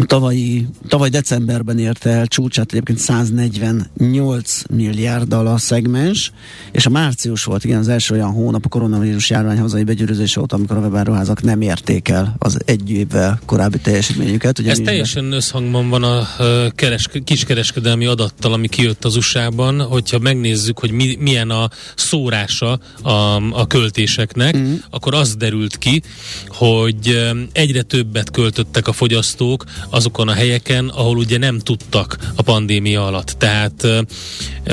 [0.07, 6.32] Tavalyi, tavaly decemberben érte el csúcsát egyébként 148 milliárddal a szegmens,
[6.72, 10.57] és a március volt igen az első olyan hónap a koronavírus járvány hazai begyűrűzése óta,
[10.57, 14.59] amikor a webáruházak nem érték el az egy évvel korábbi teljesítményüket.
[14.59, 15.37] Ugye Ez teljesen be...
[15.37, 16.26] összhangban van a
[16.70, 23.11] keres, kiskereskedelmi adattal, ami kijött az USA-ban, hogyha megnézzük, hogy mi, milyen a szórása a,
[23.53, 24.74] a költéseknek, mm.
[24.91, 26.03] akkor az derült ki,
[26.49, 33.07] hogy egyre többet költöttek a fogyasztók azokon a helyeken, ahol ugye nem tudtak a pandémia
[33.07, 33.35] alatt.
[33.39, 33.87] Tehát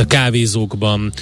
[0.07, 1.13] kávézókban,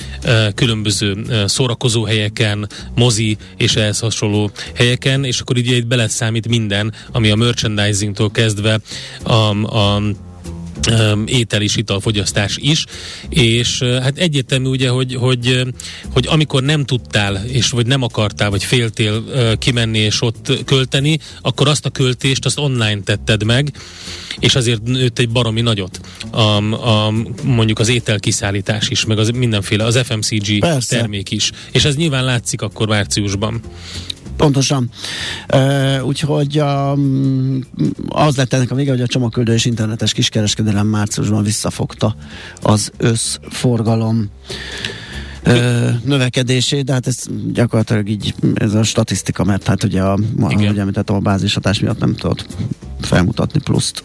[0.55, 7.29] különböző szórakozó helyeken, mozi és ehhez hasonló helyeken, és akkor ugye itt beleszámít minden, ami
[7.29, 8.79] a merchandisingtól kezdve
[9.23, 9.33] a,
[9.77, 10.01] a
[11.25, 12.85] étel és italfogyasztás is,
[13.29, 15.63] és hát egyértelmű ugye, hogy, hogy,
[16.13, 19.23] hogy amikor nem tudtál, és vagy nem akartál, vagy féltél
[19.57, 23.73] kimenni és ott költeni, akkor azt a költést azt online tetted meg,
[24.39, 25.99] és azért nőtt egy baromi nagyot.
[26.31, 27.13] A, a,
[27.43, 30.97] mondjuk az ételkiszállítás is, meg az mindenféle, az FMCG Persze.
[30.97, 31.51] termék is.
[31.71, 33.61] És ez nyilván látszik akkor márciusban.
[34.37, 34.89] Pontosan.
[35.53, 37.59] Uh, úgyhogy um,
[38.07, 42.15] az lett ennek a vége, hogy a csomagküldő és internetes kiskereskedelem márciusban visszafogta
[42.61, 44.29] az összforgalom
[45.43, 47.23] ö, növekedését, de hát ez
[47.53, 52.15] gyakorlatilag így ez a statisztika, mert hát ugye a, ahogy említettem, a bázishatás miatt nem
[52.15, 52.45] tudott
[53.01, 54.03] felmutatni pluszt.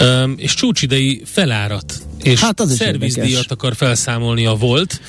[0.00, 5.00] Um, és csúcsidei felárat és hát az szervizdíjat akar felszámolni a Volt.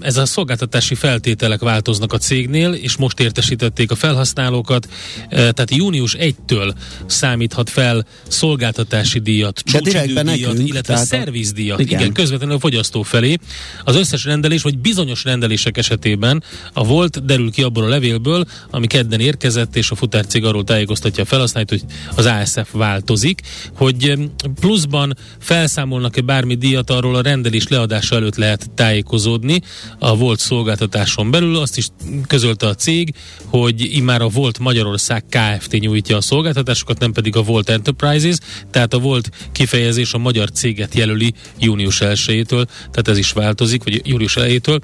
[0.00, 4.88] Ez a szolgáltatási feltételek változnak a cégnél, és most értesítették a felhasználókat,
[5.28, 6.74] tehát június 1-től
[7.06, 12.00] számíthat fel szolgáltatási díjat, csúcsidődíjat, illetve szervizdíjat, igen.
[12.00, 13.36] igen, közvetlenül a fogyasztó felé.
[13.84, 16.42] Az összes rendelés, vagy bizonyos rendelések esetében
[16.72, 21.22] a Volt derül ki abból a levélből, ami kedden érkezett, és a futárcég arról tájékoztatja
[21.22, 21.82] a felhasználót, hogy
[22.14, 23.40] az ASF változik,
[23.76, 24.18] hogy
[24.60, 29.60] pluszban felszámolnak-e bármi díjat, arról a rendelés leadása előtt lehet tájékozódni
[29.98, 31.56] a volt szolgáltatáson belül.
[31.56, 31.88] Azt is
[32.26, 33.14] közölte a cég,
[33.46, 35.72] hogy immár a volt Magyarország Kft.
[35.72, 38.36] nyújtja a szolgáltatásokat, nem pedig a Volt Enterprises,
[38.70, 44.00] tehát a volt kifejezés a magyar céget jelöli június 1-től, tehát ez is változik, vagy
[44.04, 44.78] július elejétől.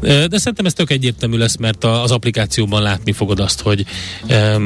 [0.00, 3.84] De szerintem ez tök egyértelmű lesz, mert az applikációban látni fogod azt, hogy
[4.28, 4.62] um,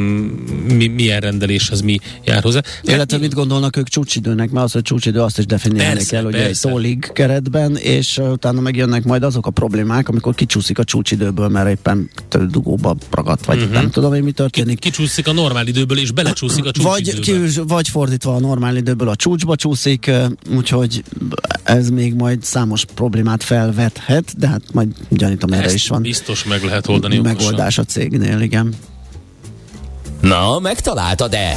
[0.76, 2.60] mi, milyen rendeléshez mi jár hozzá.
[2.82, 6.68] Illetve mit gondolnak ők csúcsidőnek, mert az, hogy csúcsidő azt is definiálni kell, ugye persze.
[6.68, 11.68] egy tólig keretben, és utána megjönnek majd azok a problémák, amikor kicsúszik a csúcsidőből, mert
[11.68, 12.10] éppen
[12.50, 13.72] dugóba ragadt, vagy uh-huh.
[13.72, 14.78] nem tudom, hogy mi történik.
[14.78, 17.16] Kicsúszik a normál időből, és belecsúszik a csúcsidőbe.
[17.16, 20.10] Vagy, ki, vagy fordítva a normál időből a csúcsba csúszik,
[20.56, 21.04] úgyhogy
[21.62, 26.02] ez még majd számos problémát felvethet, de hát majd gyanítom erre is van.
[26.02, 27.84] biztos meg lehet oldani Megoldás okosan.
[27.84, 28.74] a cégnél, igen.
[30.20, 31.56] Na, megtaláltad-e?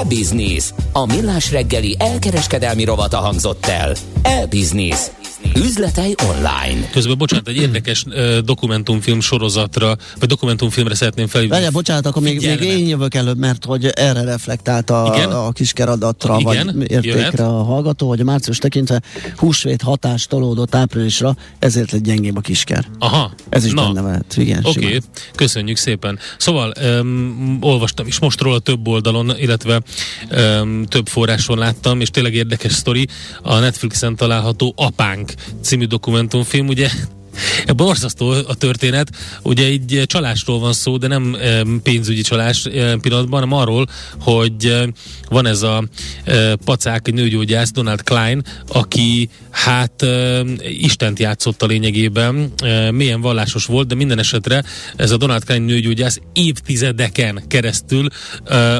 [0.00, 0.72] E-Business.
[0.92, 3.96] A millás reggeli elkereskedelmi rovata hangzott el.
[4.22, 5.19] E-Business.
[5.56, 6.88] Üzletei online.
[6.92, 11.54] Közben, bocsánat, egy érdekes uh, dokumentumfilm sorozatra, vagy dokumentumfilmre szeretném felhívni.
[11.54, 15.30] Várjál, bocsánat, akkor még, még én jövök előbb, mert hogy erre reflektált a, Igen?
[15.30, 16.66] a kiskeradatra, Igen?
[16.66, 17.40] vagy értékre Jöhet?
[17.40, 19.02] a hallgató, hogy a március tekintve
[19.36, 22.86] húsvét hatás tolódott áprilisra, ezért lett gyengébb a kisker.
[22.98, 23.32] Aha.
[23.48, 23.82] Ez is Na.
[23.92, 24.60] benne lehet, igen.
[24.64, 25.00] Oké, okay.
[25.34, 26.18] köszönjük szépen.
[26.38, 29.82] Szóval um, olvastam is most róla több oldalon, illetve
[30.60, 33.08] um, több forráson láttam, és tényleg érdekes sztori.
[33.42, 35.29] A Netflixen található Apánk
[35.60, 36.88] című dokumentumfilm, ugye
[37.76, 39.10] Borzasztó a történet.
[39.42, 41.36] Ugye egy csalásról van szó, de nem
[41.82, 42.62] pénzügyi csalás
[43.00, 43.86] pillanatban, hanem arról,
[44.20, 44.88] hogy
[45.28, 45.84] van ez a
[46.64, 50.06] pacák, nőgyógyász, Donald Klein, aki hát
[50.68, 52.52] Istent játszott a lényegében,
[52.90, 54.64] milyen vallásos volt, de minden esetre
[54.96, 58.08] ez a Donald Klein nőgyógyász évtizedeken keresztül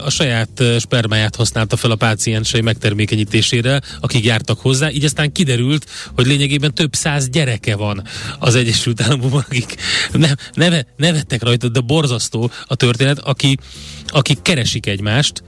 [0.04, 6.26] a saját spermáját használta fel a páciensei megtermékenyítésére, akik jártak hozzá, így aztán kiderült, hogy
[6.26, 8.02] lényegében több száz gyereke van
[8.40, 9.74] az Egyesült Államokban, akik
[10.12, 13.58] ne, neve, nevettek rajta, de borzasztó a történet, aki,
[14.12, 15.42] akik keresik egymást,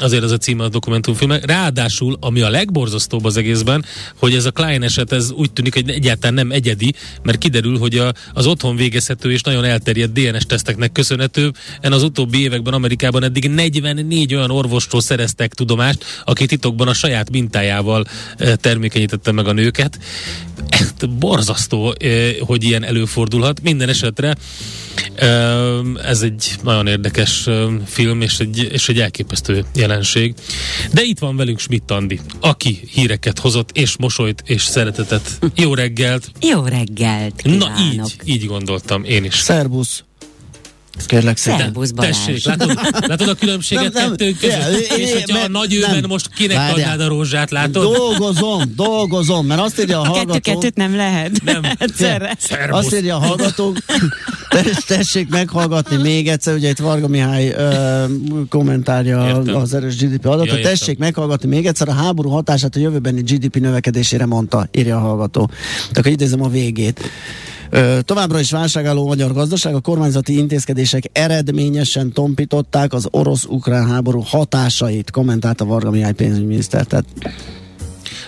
[0.00, 1.46] azért az a címe a dokumentumfilmnek.
[1.46, 3.84] Ráadásul, ami a legborzasztóbb az egészben,
[4.18, 7.96] hogy ez a Klein eset, ez úgy tűnik, hogy egyáltalán nem egyedi, mert kiderül, hogy
[7.96, 11.52] a, az otthon végezhető és nagyon elterjedt DNS teszteknek köszönhető.
[11.80, 17.30] En az utóbbi években Amerikában eddig 44 olyan orvostól szereztek tudomást, aki titokban a saját
[17.30, 18.04] mintájával
[18.56, 19.98] termékenyítette meg a nőket.
[21.18, 21.94] Borzasztó,
[22.40, 23.62] hogy ilyen előfordulhat.
[23.62, 24.36] Minden esetre
[26.04, 27.48] ez egy nagyon érdekes
[27.86, 30.34] film, és egy, és egy elképesztő jelenség.
[30.92, 35.38] De itt van velünk Schmidt Andi, aki híreket hozott, és mosolyt, és szeretetet.
[35.54, 36.30] Jó reggelt!
[36.40, 37.42] Jó reggelt!
[37.42, 37.68] Kívánok.
[37.68, 39.34] Na így, így gondoltam én is.
[39.34, 40.04] Szerbusz!
[41.06, 41.58] Kérlek szépen.
[41.58, 42.16] Szerbusz Balázs.
[42.16, 44.88] Tessék, látod, látod a különbséget nem, nem, kettőnk között?
[44.88, 47.96] Yeah, és hogyha a nagy őben most kinek adnád a rózsát, látod?
[47.96, 50.32] Dolgozom, dolgozom, mert azt írja a hallgató...
[50.32, 51.42] Kettő-kettőt nem lehet.
[51.44, 51.62] Nem.
[51.78, 52.36] Egyszerre.
[52.70, 53.74] Azt írja a hallgató,
[54.86, 58.10] tessék meghallgatni még egyszer, ugye itt Varga Mihály uh,
[58.48, 59.56] kommentárja Értem.
[59.56, 63.56] az erős GDP adatot, ja, tessék meghallgatni még egyszer a háború hatását a jövőbeni GDP
[63.56, 65.50] növekedésére mondta, írja a hallgató.
[65.92, 67.00] Tehát idézem a végét.
[68.00, 75.64] Továbbra is válságálló magyar gazdaság, a kormányzati intézkedések eredményesen tompították az orosz-ukrán háború hatásait, kommentálta
[75.64, 76.84] Varga Mihály pénzügyminiszter.
[76.84, 77.04] Tehát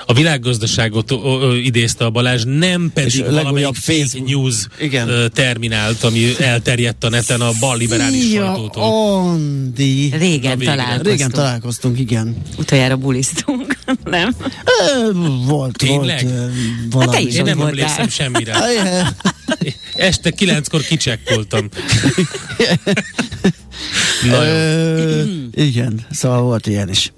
[0.06, 5.08] a világgazdaságot ö, ö, idézte a Balázs, nem pedig valamelyik fake news Igen.
[5.08, 8.82] Ö, terminált, ami elterjedt a neten a bal liberális Szia, sajtótól.
[8.82, 10.14] Andi.
[10.18, 11.06] Régen találkoztunk.
[11.06, 12.36] Régen találkoztunk, igen.
[12.58, 14.34] Utoljára bulisztunk, nem?
[14.96, 15.12] Ö,
[15.46, 16.28] volt, Tényleg?
[16.28, 16.52] volt.
[16.90, 17.10] valami.
[17.12, 18.54] Hát te is Én nem emlékszem semmire.
[19.94, 21.68] Este kilenckor kicsekkoltam.
[24.30, 25.22] Na jó.
[25.54, 27.12] igen, szóval volt ilyen is.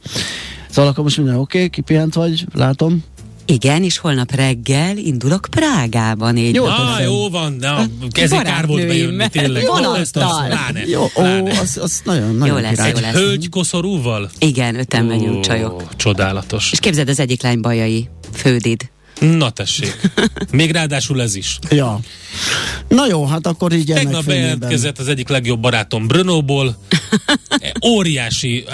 [0.74, 3.04] Szóval akkor most minden oké, okay, kipihent vagy, látom.
[3.46, 6.66] Igen, és holnap reggel indulok Prágába négy Jó.
[6.66, 9.66] Na, jó van, na, ezért kár volt bejönni, tényleg.
[9.66, 9.96] Vonattal.
[9.96, 12.90] Ezt az pláne, Jó, ó, az, az nagyon, nagyon Jó lesz, király.
[12.90, 13.14] jó lesz.
[13.14, 14.30] Hölgy koszorúval?
[14.38, 15.96] Igen, öten megyünk csajok.
[15.96, 16.72] Csodálatos.
[16.72, 18.88] És képzeld, az egyik lány bajai, fődid.
[19.20, 20.00] Na tessék.
[20.50, 21.58] Még ráadásul ez is.
[21.70, 22.00] Ja.
[22.88, 26.76] Na jó, hát akkor így Tegnap bejelentkezett az egyik legjobb barátom Brnóból.
[27.86, 28.64] Óriási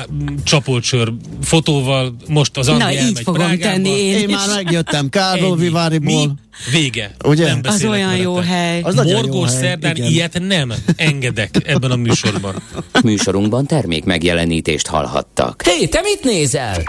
[0.44, 2.14] csapolcsör fotóval.
[2.28, 3.62] Most az Andi Na, így elmegy fogom Prágába.
[3.72, 5.54] tenni én Én már megjöttem Kárló.
[5.54, 6.34] Viváriból.
[6.72, 7.14] Vége.
[7.24, 7.46] Ugye?
[7.46, 8.22] Nem Az olyan veletek.
[8.22, 8.80] jó hely.
[8.80, 10.10] Az nagyon jó Morgós szerdán igen.
[10.10, 12.62] ilyet nem engedek ebben a műsorban.
[13.04, 15.62] Műsorunkban termék megjelenítést hallhattak.
[15.62, 16.82] Hé, te mit nézel?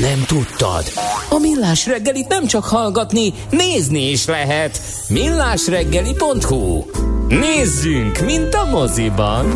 [0.00, 0.84] Nem tudtad?
[1.30, 4.80] A Millás reggelit nem csak hallgatni, nézni is lehet.
[5.08, 6.84] Millásreggeli.hu
[7.28, 9.46] Nézzünk, mint a moziban!